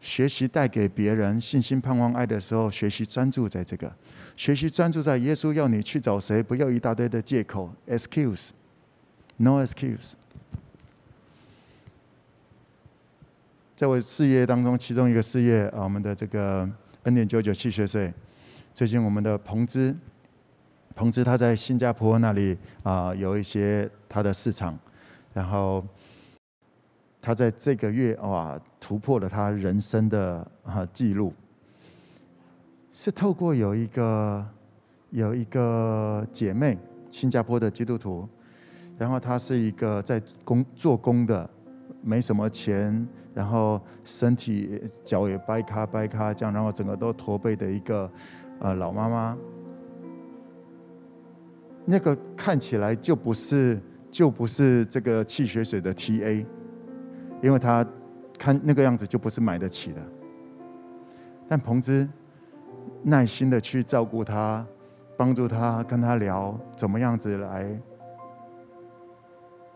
[0.00, 3.94] 学习带给别人信心、盼望、爱的时候，学习专注在这个，
[4.34, 10.12] 学习专注在耶稣要你去找谁，不要一大堆的借口，excuse，no excuse。
[13.76, 16.68] 在我事业当中，其中一个事业啊，我们的这个
[17.02, 18.12] N 点九九汽水水，
[18.72, 19.94] 最近我们的彭姿，
[20.94, 24.78] 彭姿他在新加坡那里啊有一些他的市场，
[25.34, 25.84] 然后。
[27.28, 31.30] 他在这个月哇突破了他人生的啊记录，
[32.90, 34.46] 是透过有一个
[35.10, 36.78] 有一个姐妹，
[37.10, 38.26] 新加坡的基督徒，
[38.96, 41.50] 然后她是一个在工做工的，
[42.00, 48.10] 没什么钱，然后身体脚也掰咔掰咔这样，然后整个都驼背的一个
[48.58, 49.36] 呃老妈妈，
[51.84, 53.78] 那个看起来就不是
[54.10, 56.46] 就不是这个气血水的 TA。
[57.40, 57.86] 因为他
[58.38, 60.00] 看那个样子就不是买得起的，
[61.48, 62.08] 但彭姿
[63.02, 64.66] 耐心的去照顾他，
[65.16, 67.80] 帮助他，跟他聊怎么样子来，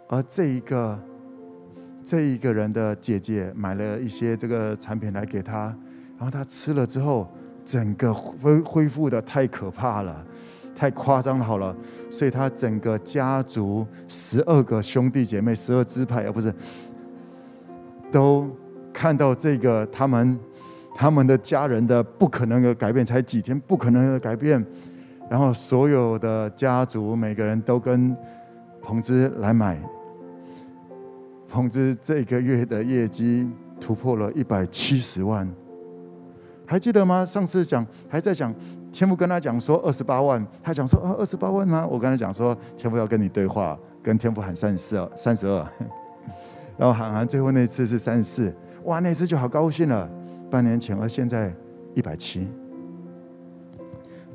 [0.09, 0.99] 而这一个
[2.03, 5.77] 这一个人的姐姐买了一些这个产品来给他，
[6.17, 7.29] 然后他吃了之后，
[7.65, 10.27] 整个恢恢复的太可怕了，
[10.75, 11.77] 太夸张，好了，
[12.11, 16.53] 所以他整个家族十二个兄弟姐妹，十二支派，而不是。
[18.13, 18.49] 都
[18.93, 20.39] 看到这个，他们
[20.95, 24.65] 他们的家人的不可能的改变，才几天不可能的改变，
[25.31, 28.15] 然后所有的家族每个人都跟
[28.83, 29.79] 彭姿来买，
[31.49, 33.49] 彭姿这个月的业绩
[33.81, 35.49] 突破了一百七十万，
[36.67, 37.25] 还记得吗？
[37.25, 38.55] 上次讲还在讲，
[38.93, 41.87] 天父跟他讲说二十八万，他讲说啊二十八万吗？
[41.91, 45.67] 我跟他讲说天父要跟你对话，跟天父喊三十二三十二。
[46.77, 48.55] 然后喊喊，最后那次是三十四，
[48.85, 50.11] 哇，那次就好高兴了。
[50.51, 51.55] 半年前，而现在
[51.95, 52.49] 一百七。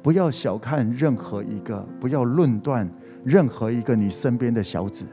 [0.01, 2.89] 不要小看任何一个，不要论断
[3.25, 5.03] 任何一个你身边的小子，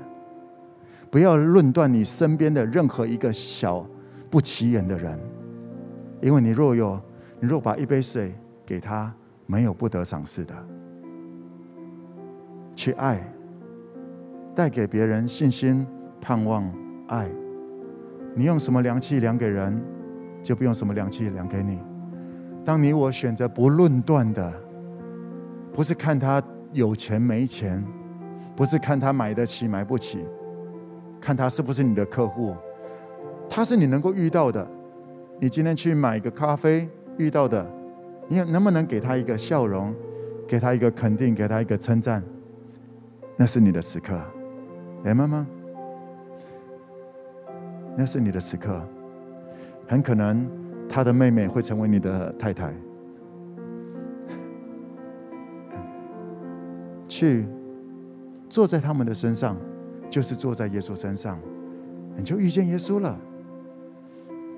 [1.11, 3.85] 不要论断你身边的任何一个小
[4.31, 5.19] 不起眼的人，
[6.21, 7.01] 因为你若有，
[7.41, 9.13] 你若把一杯水给他，
[9.47, 10.55] 没有不得赏赐的。
[12.77, 13.33] 去爱，
[14.55, 15.87] 带给别人信心、
[16.21, 16.84] 盼望。
[17.07, 17.29] 爱，
[18.35, 19.83] 你用什么量器量给人，
[20.43, 21.81] 就不用什么量器量给你。
[22.65, 24.53] 当你我选择不论断的，
[25.73, 26.43] 不是看他
[26.73, 27.85] 有钱没钱，
[28.57, 30.27] 不是看他买得起买不起，
[31.21, 32.55] 看他是不是你的客户，
[33.49, 34.67] 他是你能够遇到的。
[35.41, 36.89] 你今天去买个咖啡
[37.19, 37.71] 遇到的，
[38.29, 39.95] 你能不能给他一个笑容，
[40.49, 42.23] 给他一个肯定，给他一个称赞？
[43.37, 44.19] 那是你的时刻，
[45.03, 45.47] 明白吗？
[47.97, 48.83] 那是你的时刻，
[49.87, 50.51] 很可能
[50.89, 52.75] 他的妹妹会成为你的太太。
[57.07, 57.47] 去
[58.49, 59.57] 坐在他们的身上，
[60.11, 61.39] 就是坐在耶稣身上，
[62.17, 63.17] 你就遇见耶稣了。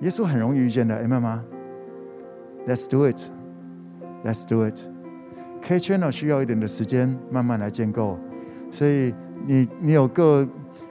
[0.01, 1.45] 耶稣很容易遇见的，明白吗
[2.67, 3.21] ？Let's do it,
[4.25, 4.81] let's do it.
[5.61, 8.19] K channel 需要一点的时间，慢慢来建构。
[8.71, 9.15] 所以
[9.47, 10.49] 你你有各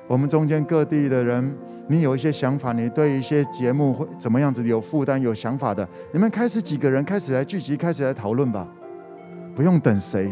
[0.07, 1.64] 我们中间各地的人。
[1.88, 8.67] 你有一些想法，你对一些节目会怎么样子有负担、有想法的，你们开始几个人开始来聚集，开始来讨论吧，
[9.55, 10.31] 不用等谁，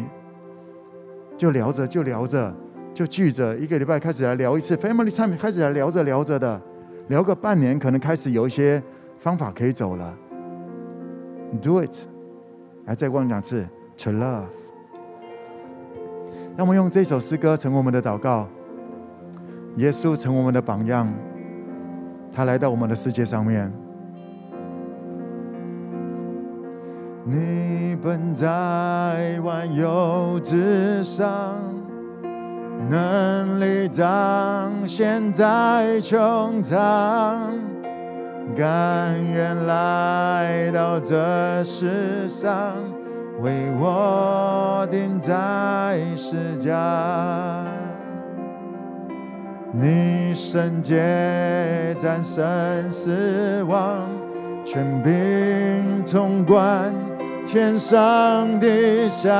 [1.38, 2.51] 就聊着就聊着
[2.91, 6.60] 就聚着，一个礼拜开始来聊一次，Family Time 开始来聊着聊着的，
[7.10, 8.82] 聊个半年，可能开始有一些
[9.20, 10.18] 方法可以走了。
[11.62, 12.08] Do it，
[12.86, 13.64] 来再问两次
[13.99, 14.47] ，To love。
[16.56, 18.47] 让我们用这首诗歌成为我们的祷告，
[19.78, 21.14] 耶稣成为我们的榜样。
[22.36, 23.72] 他来到我们的世界上面，
[27.24, 31.30] 你本在万有之上，
[32.90, 37.54] 能力彰显在穹苍，
[38.58, 42.74] 甘愿来到这世上，
[43.42, 47.83] 为我钉在十架。
[49.76, 54.07] 你圣洁战胜死亡，
[54.63, 56.93] 权柄统管
[57.43, 59.32] 天上地下，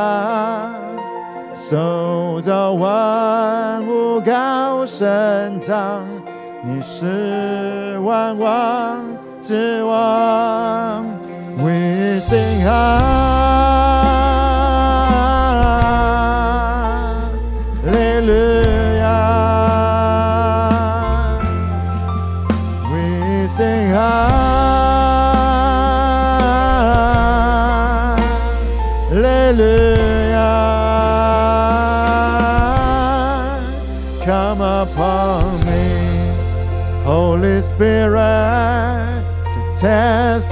[1.56, 6.04] 受造万物高升堂，
[6.64, 9.06] 你是万王
[9.40, 11.06] 之王
[11.58, 14.33] ，We sing hallelujah.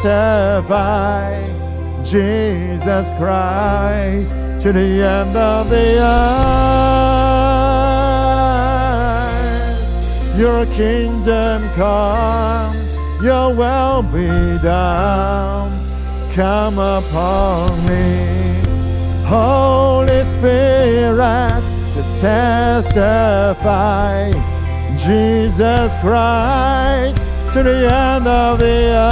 [0.02, 1.45] Testify
[2.04, 6.20] Jesus Christ to the end of the earth.
[10.39, 12.76] Your kingdom come,
[13.22, 15.72] your will be done.
[16.34, 18.60] Come upon me,
[19.26, 21.62] Holy Spirit,
[21.93, 23.52] to testify
[24.97, 27.24] Jesus Christ
[27.54, 29.12] to the end of the earth.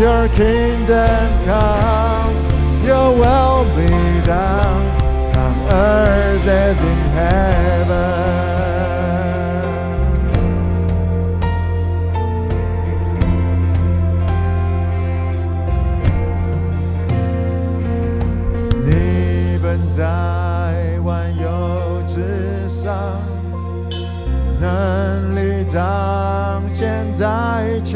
[0.00, 2.34] Your kingdom come,
[2.84, 3.86] your will be
[4.26, 4.84] done
[5.36, 8.45] on earth as in heaven.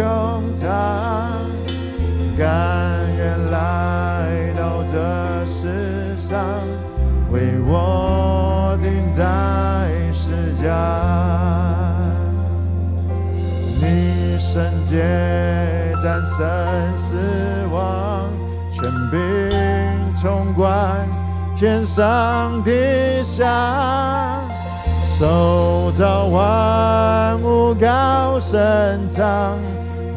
[0.00, 0.70] 在穹苍，
[2.38, 2.48] 甘
[3.18, 4.96] 愿来到这
[5.46, 6.40] 世上，
[7.30, 9.22] 为我钉在
[10.10, 10.70] 十架。
[13.78, 15.04] 你圣洁
[16.02, 17.18] 战胜死
[17.70, 18.30] 亡，
[18.72, 19.18] 权柄
[20.16, 21.06] 冲冠
[21.54, 24.40] 天上地下，
[25.02, 28.58] 手造万物高声
[29.10, 29.58] 唱，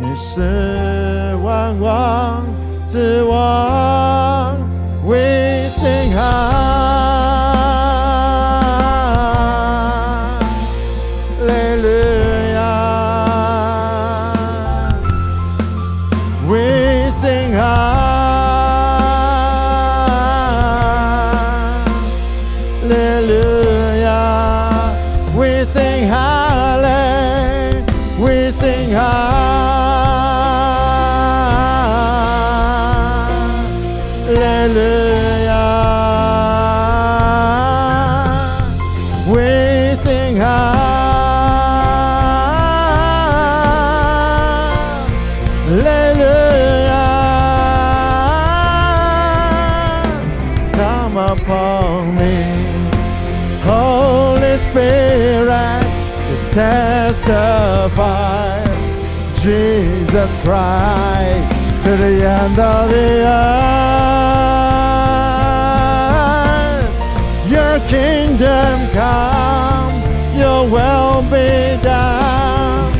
[0.06, 2.46] 你是万王
[2.86, 4.58] 之王
[5.06, 7.23] ，We sing high
[60.24, 63.44] Jesus Christ to the end of the earth.
[67.52, 70.02] Your kingdom come,
[70.38, 72.94] your will be done.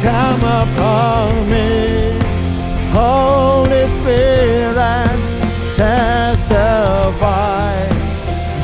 [0.00, 2.18] Come upon me,
[2.94, 5.18] Holy Spirit,
[5.76, 7.76] testify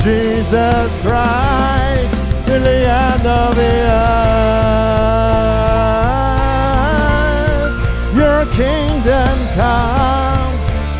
[0.03, 2.17] Jesus Christ
[2.47, 5.60] to the end of the earth.
[9.56, 10.54] come,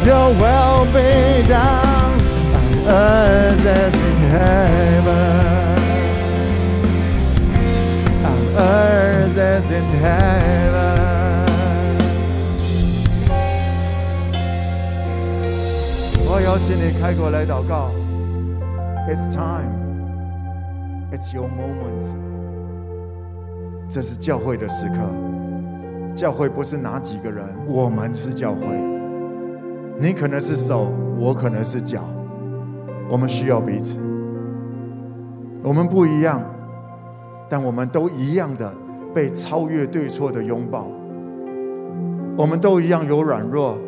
[0.06, 2.20] your will be done
[2.60, 5.76] on earth as in heaven.
[8.26, 10.56] On earth as in heaven.
[16.28, 17.92] 我邀请你开口来祷告。
[19.08, 19.72] It's time.
[21.12, 22.04] It's your moment.
[23.88, 25.39] 这是教会的时刻。
[26.21, 28.61] 教会不是哪几个人，我们是教会。
[29.99, 32.03] 你可能是手，我可能是脚。
[33.09, 33.99] 我们需要彼此。
[35.63, 36.43] 我们不一样，
[37.49, 38.71] 但我们都一样的
[39.15, 40.89] 被超越对错的拥抱。
[42.37, 43.79] 我们都一样有软弱，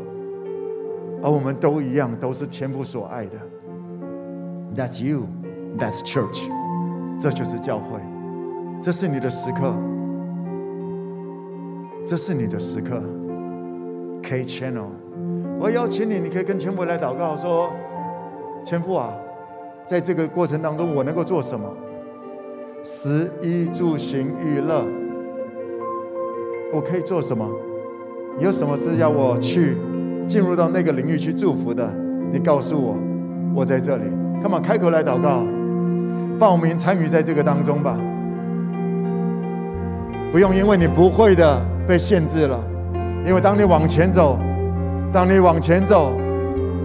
[1.22, 3.32] 而我们都一样都是天父所爱的。
[4.74, 5.24] That's you.
[5.78, 6.48] That's church.
[7.20, 8.00] 这就是教会。
[8.80, 9.74] 这是你的时刻。
[12.04, 13.02] 这是你的时刻。
[14.22, 14.90] K Channel，
[15.58, 17.72] 我邀请你，你可以跟天父来祷告说：
[18.64, 19.12] 天父啊，
[19.86, 21.68] 在这个过程当中，我能够做什么？
[22.82, 24.84] 食衣住行娱乐，
[26.72, 27.48] 我可以做什么？
[28.38, 29.76] 有什么是要我去
[30.26, 31.88] 进入到那个领域去祝福的？
[32.32, 32.96] 你告诉我，
[33.54, 34.04] 我在这里。
[34.40, 35.44] Come on，开口来祷告，
[36.38, 37.98] 报名参与在这个当中吧。
[40.32, 41.71] 不用因为你不会的。
[41.86, 42.58] 被限制了。
[43.24, 44.38] 因为当你往前走，
[45.12, 46.12] 当你往前走，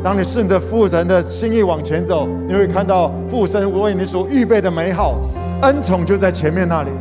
[0.03, 5.15] 当你顺着父神的心意往前走，你会看到父神为你所预备的美好，
[5.63, 6.91] 恩宠就在前面那里。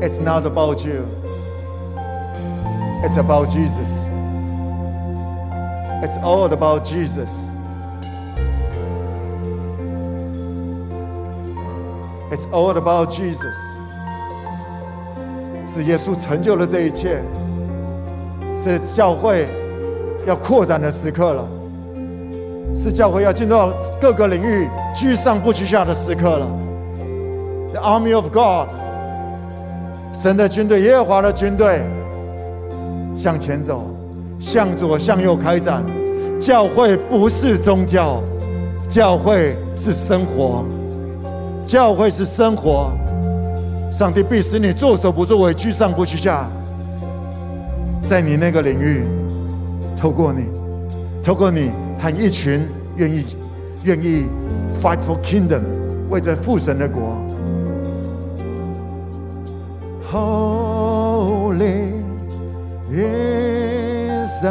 [0.00, 1.04] It's not about you.
[3.04, 4.10] It's about Jesus.
[6.02, 7.50] It's all about Jesus.
[12.30, 13.76] It's all about Jesus.
[15.66, 17.22] 是耶稣成就了这一切，
[18.56, 19.46] 是教会
[20.26, 21.48] 要扩展的时刻了，
[22.74, 26.46] 是教会要进入到各个领域居上不居下的时刻了。
[27.72, 28.68] The army of God，
[30.14, 31.82] 神的军队，耶和华的军队，
[33.14, 33.84] 向前走，
[34.38, 35.84] 向左向右开展。
[36.40, 38.22] 教会不是宗教，
[38.88, 40.64] 教会是生活。
[41.68, 42.90] 教会是生活，
[43.92, 46.48] 上帝必使你作首不作尾，居上不居下，
[48.08, 49.04] 在你那个领域，
[49.94, 50.46] 透过你，
[51.22, 51.70] 透过你
[52.00, 52.66] 和一群
[52.96, 53.26] 愿意
[53.84, 54.24] 愿意
[54.80, 55.60] fight for kingdom，
[56.08, 57.18] 为着父神的国。
[60.10, 61.92] Holy
[62.90, 64.42] is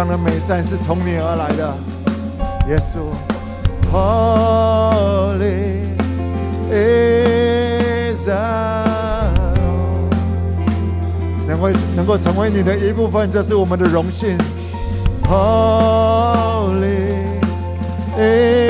[0.00, 1.76] 样的美善是从你而来的。
[2.68, 3.00] 耶稣
[3.92, 5.84] ，Holy
[6.70, 9.34] is a
[11.46, 14.38] 能够能够成为你的一部分，这是我们的荣幸。
[15.28, 15.90] Holy
[18.16, 18.69] is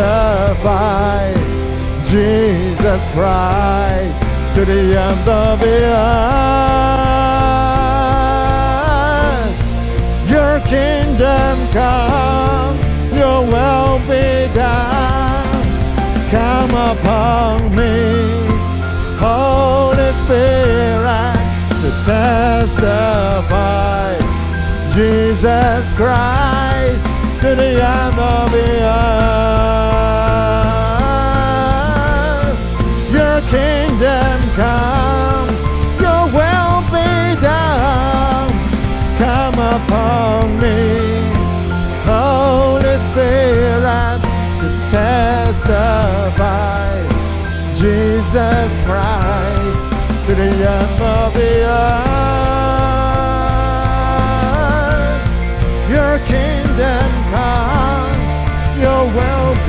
[0.00, 1.28] testify
[2.04, 4.16] Jesus Christ
[4.54, 6.16] to the end of the earth.
[10.34, 12.76] Your kingdom come,
[13.14, 15.64] your will be done.
[16.30, 17.94] Come upon me,
[19.18, 21.36] Holy Spirit
[21.82, 23.38] to testify
[24.94, 27.09] Jesus Christ
[27.40, 29.00] to the end of the earth.
[33.10, 35.48] Your kingdom come,
[36.04, 37.10] your will be
[37.40, 38.52] done.
[39.16, 40.80] Come upon me,
[42.04, 44.20] Holy Spirit,
[44.60, 45.80] to testify
[47.74, 49.88] Jesus Christ
[50.26, 52.09] to the end of the earth.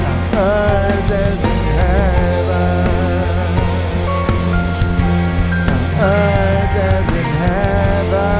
[0.04, 2.84] On earth as in heaven.
[5.72, 8.30] On earth as in heaven.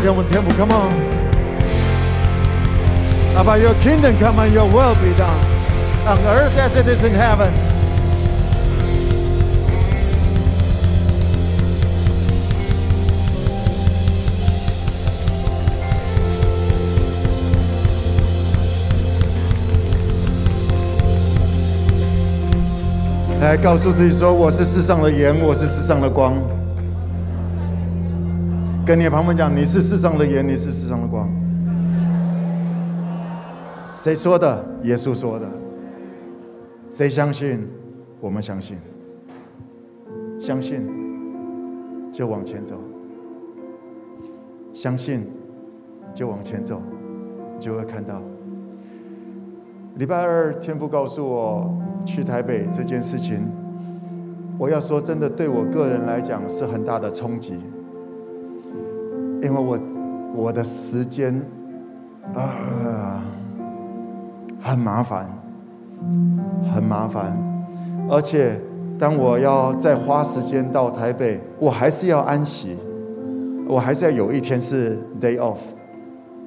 [3.38, 5.46] About your kingdom come and your will be done
[6.08, 7.52] on earth as it is in heaven.
[23.42, 26.34] 来告诉自己说：“我是世上的盐，我是世上的光。”
[28.84, 31.30] 跟你的旁边讲：“你是世上的盐，你是世上的光。”
[34.06, 34.64] 谁说的？
[34.84, 35.50] 耶稣说的。
[36.92, 37.68] 谁相信？
[38.22, 38.78] 我们相信。
[40.38, 40.88] 相信
[42.12, 42.76] 就往前走，
[44.72, 45.26] 相信
[46.14, 46.84] 就往前走，
[47.60, 48.22] 就会看到。
[49.96, 51.76] 礼拜二天父告诉我
[52.06, 53.40] 去台北这件事情，
[54.60, 57.60] 我要说真的，对我个人来讲是很大的冲击，
[59.42, 59.80] 因为我
[60.36, 61.42] 我的时间
[62.36, 63.24] 啊
[64.68, 65.30] 很麻烦，
[66.74, 67.38] 很麻烦，
[68.10, 68.60] 而且
[68.98, 72.76] 当我要再花时间到台北，我还是要安息，
[73.68, 75.60] 我还是要有一天是 day off。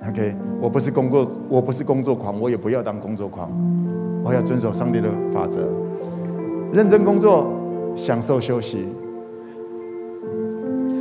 [0.08, 3.48] OK，我不是工作，我不是工作狂，我也不要当工作狂。
[4.24, 5.60] 我要遵守上帝的法则，
[6.72, 7.52] 认真工作，
[7.94, 8.88] 享受休息。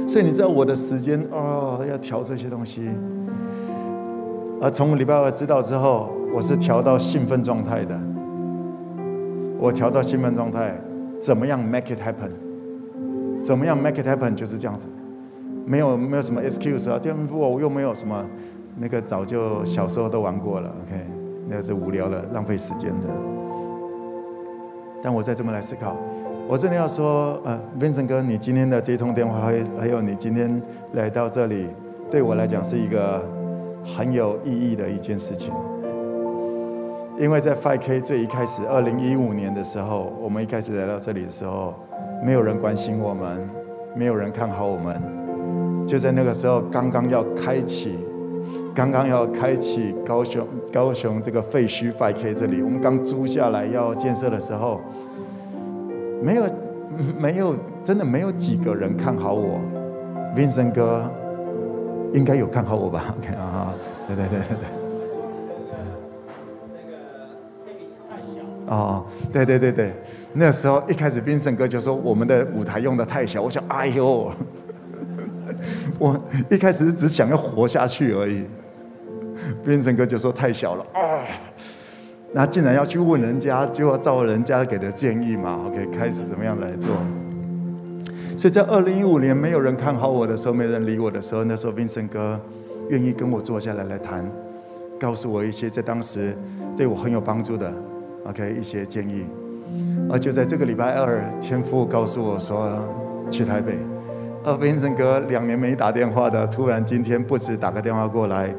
[0.07, 2.91] 所以你知道我的时间哦，要调这些东西。
[4.61, 7.99] 而从礼拜二知道之后，我是调到兴奋状态的。
[9.57, 10.80] 我调到兴奋状态，
[11.19, 12.30] 怎么样 make it happen？
[13.41, 14.35] 怎么样 make it happen？
[14.35, 14.88] 就是这样子，
[15.65, 18.23] 没有没有什么 excuse 啊，天父，我又没有什么。
[18.77, 21.01] 那个早就小时候都玩过了，OK，
[21.49, 23.07] 那是无聊了，浪费时间的。
[25.01, 25.97] 但我再这么来思考，
[26.47, 30.61] 我真的要说，呃，Vincent 哥，你今天的这通电话，还还有你今天
[30.93, 31.65] 来到这里，
[32.11, 33.26] 对我来讲是一个
[33.84, 35.51] 很有意义的一件事情。
[37.19, 41.73] 因为在 5K 最一开始，二零一五年的时候，我们一开始来到这里的时候，
[42.23, 43.49] 没有人关心我们，
[43.95, 47.98] 没有人看好我们，就在那个时候刚刚要开启。
[48.76, 54.80] 刚刚要开启高雄高雄这个废墟 5K 这里，我们刚租下来要建设的时候，
[56.22, 56.45] 没有
[57.18, 59.60] 没有真的没有几个人看好我
[60.35, 61.11] ，Vincent 哥
[62.14, 63.73] 应该有看好我吧？OK 啊，
[64.06, 64.76] 对对对对对。
[68.68, 69.94] 哦，对对对对，
[70.34, 74.31] 那时候一开始冰神哥就说我们的舞台用的太小，我想哎呦，
[75.98, 76.19] 我
[76.49, 78.44] 一开始只想要活下去而已。
[79.64, 81.23] 冰神哥就说太小了啊，
[82.34, 86.89] 那竟然要去问人家，就要照人家给的建议嘛，OK，开始怎么样来做？
[88.38, 92.39] 所以在二零一五年没有人看好我的时候，没人理我的时候，那时候 Vincent 哥
[92.89, 94.30] 愿意跟我坐下来来谈，
[94.99, 96.35] 告诉我一些在当时
[96.76, 97.73] 对我很有帮助的
[98.29, 99.25] OK 一些建议。
[100.09, 102.69] 而就在这个礼拜二，天父告诉我说
[103.29, 103.73] 去台北，
[104.43, 108.53] 而 Vincent 哥两年没打电话的，突然今天不止打个电话过来。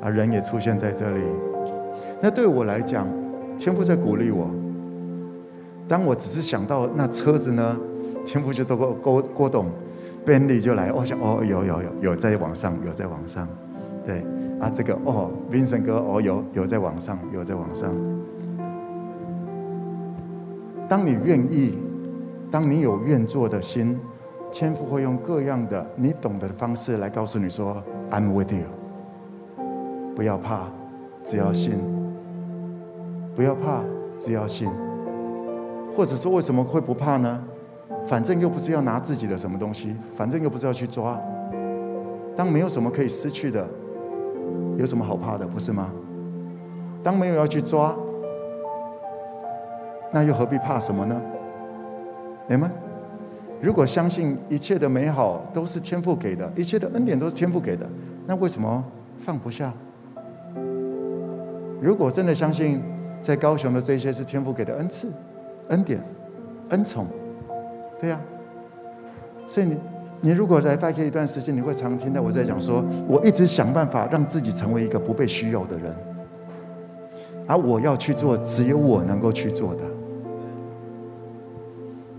[0.00, 1.20] 啊，人也出现在这里。
[2.20, 3.06] 那对我来讲，
[3.56, 4.50] 天父在鼓励我。
[5.86, 7.78] 当我只是想到那车子呢，
[8.26, 9.66] 天父就都郭郭郭董
[10.26, 10.90] ，Bentley 就来。
[10.90, 13.46] 我想哦，有有有有在网上，有在网上。
[14.04, 14.24] 对
[14.60, 17.88] 啊，这个哦，Vincent 哥哦，有有在网上，有在网上。
[20.92, 21.72] 当你愿意，
[22.50, 23.98] 当你有愿做的心，
[24.50, 28.66] 天父会用各样的你懂得的方式来告诉你说：“I'm with you。”
[30.14, 30.68] 不要怕，
[31.24, 31.78] 只要信。
[33.34, 33.82] 不要怕，
[34.18, 34.68] 只要信。
[35.96, 37.42] 或者说，为什么会不怕呢？
[38.04, 41.18] 反正又不是要拿自己的什么东西，反正又不是要去抓。
[42.36, 43.66] 当没有什么可以失去的，
[44.76, 45.90] 有什么好怕的，不是吗？
[47.02, 47.96] 当没有要去抓，
[50.12, 51.20] 那又何必怕什么呢？
[52.46, 52.70] 你们，
[53.60, 57.88] 如果相信一切的美好都是天父给的，一切的恩典都是天父给的，
[58.26, 58.84] 那为什么
[59.16, 59.72] 放不下？
[61.80, 62.82] 如果真的相信，
[63.22, 65.10] 在高雄的这些是天父给的恩赐、
[65.68, 66.04] 恩典、
[66.68, 67.06] 恩宠，
[67.98, 68.20] 对呀。
[69.46, 69.78] 所以你，
[70.20, 75.96] 你如果来拜 K 一段时间，你会常听到我在讲说，我一直想办法让自己成为一个不被需要的人，
[77.46, 79.82] 而我要去做只有我能够去做的。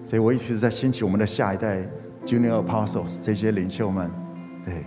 [0.04, 1.80] 所以我一直在兴起我们的下一代
[2.26, 4.12] Junior Apostles 这些领袖们，
[4.66, 4.84] 对，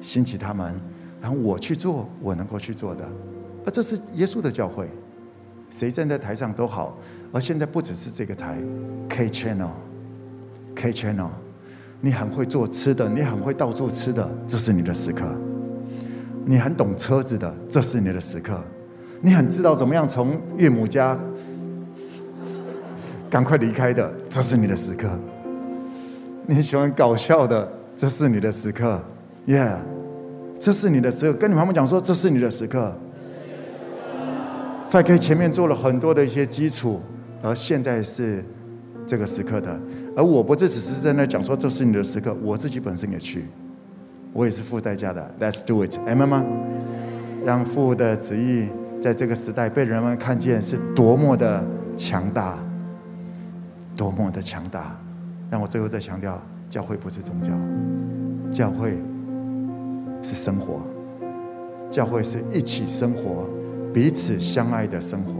[0.00, 0.80] 兴起他们，
[1.20, 3.08] 然后我去做我能够去做的。
[3.64, 4.88] 而这是耶稣的教会，
[5.70, 6.96] 谁站在台上都好。
[7.32, 8.58] 而现在不只是这个台
[9.08, 11.30] ，K Channel，K Channel，
[12.00, 15.24] 你很会做吃的，你很会到处吃的，这是你的时刻；
[16.44, 18.54] 你很懂车子的，这是你的时刻；
[19.20, 21.18] 你很知道怎么样从岳母家
[23.32, 25.08] 赶快离开的，这是你的时刻；
[26.46, 29.02] 你喜欢搞笑的，这是你的时刻。
[29.46, 29.78] Yeah，
[30.60, 31.38] 这是你的时刻。
[31.38, 32.94] 跟你妈妈讲说，这是你的时刻。
[34.90, 37.00] 5K 前面做了很多的一些基础，
[37.42, 38.44] 而现在是
[39.06, 39.80] 这个时刻的。
[40.14, 43.46] 而我不只只是在那讲说，这是你的时刻，我自己本身也去，
[44.34, 45.34] 我也是付代价的。
[45.40, 46.44] Let's do it，阿们吗？
[47.46, 48.68] 让父的旨意
[49.00, 52.62] 在这个时代被人们看见是多么的强大，
[53.96, 54.96] 多么的强大
[55.50, 57.50] 但我最后再强调，教会不是宗教，
[58.50, 59.00] 教会
[60.22, 60.80] 是生活，
[61.90, 63.48] 教会是一起生活、
[63.92, 65.32] 彼此相爱的生活，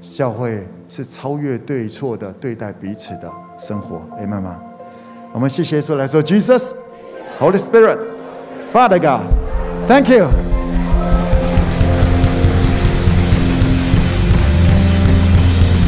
[0.00, 4.02] 教会是超越对错的对待彼此的生活。
[4.18, 4.60] 明白吗？
[5.32, 6.72] 我们谢谢耶稣来说，Jesus,
[7.38, 7.98] Holy Spirit,
[8.72, 9.26] Father God,
[9.86, 10.28] Thank you。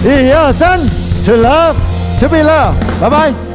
[0.04, 0.78] 一二三
[1.24, 1.76] ，To love,
[2.20, 2.88] to be loved。
[3.00, 3.47] 拜拜。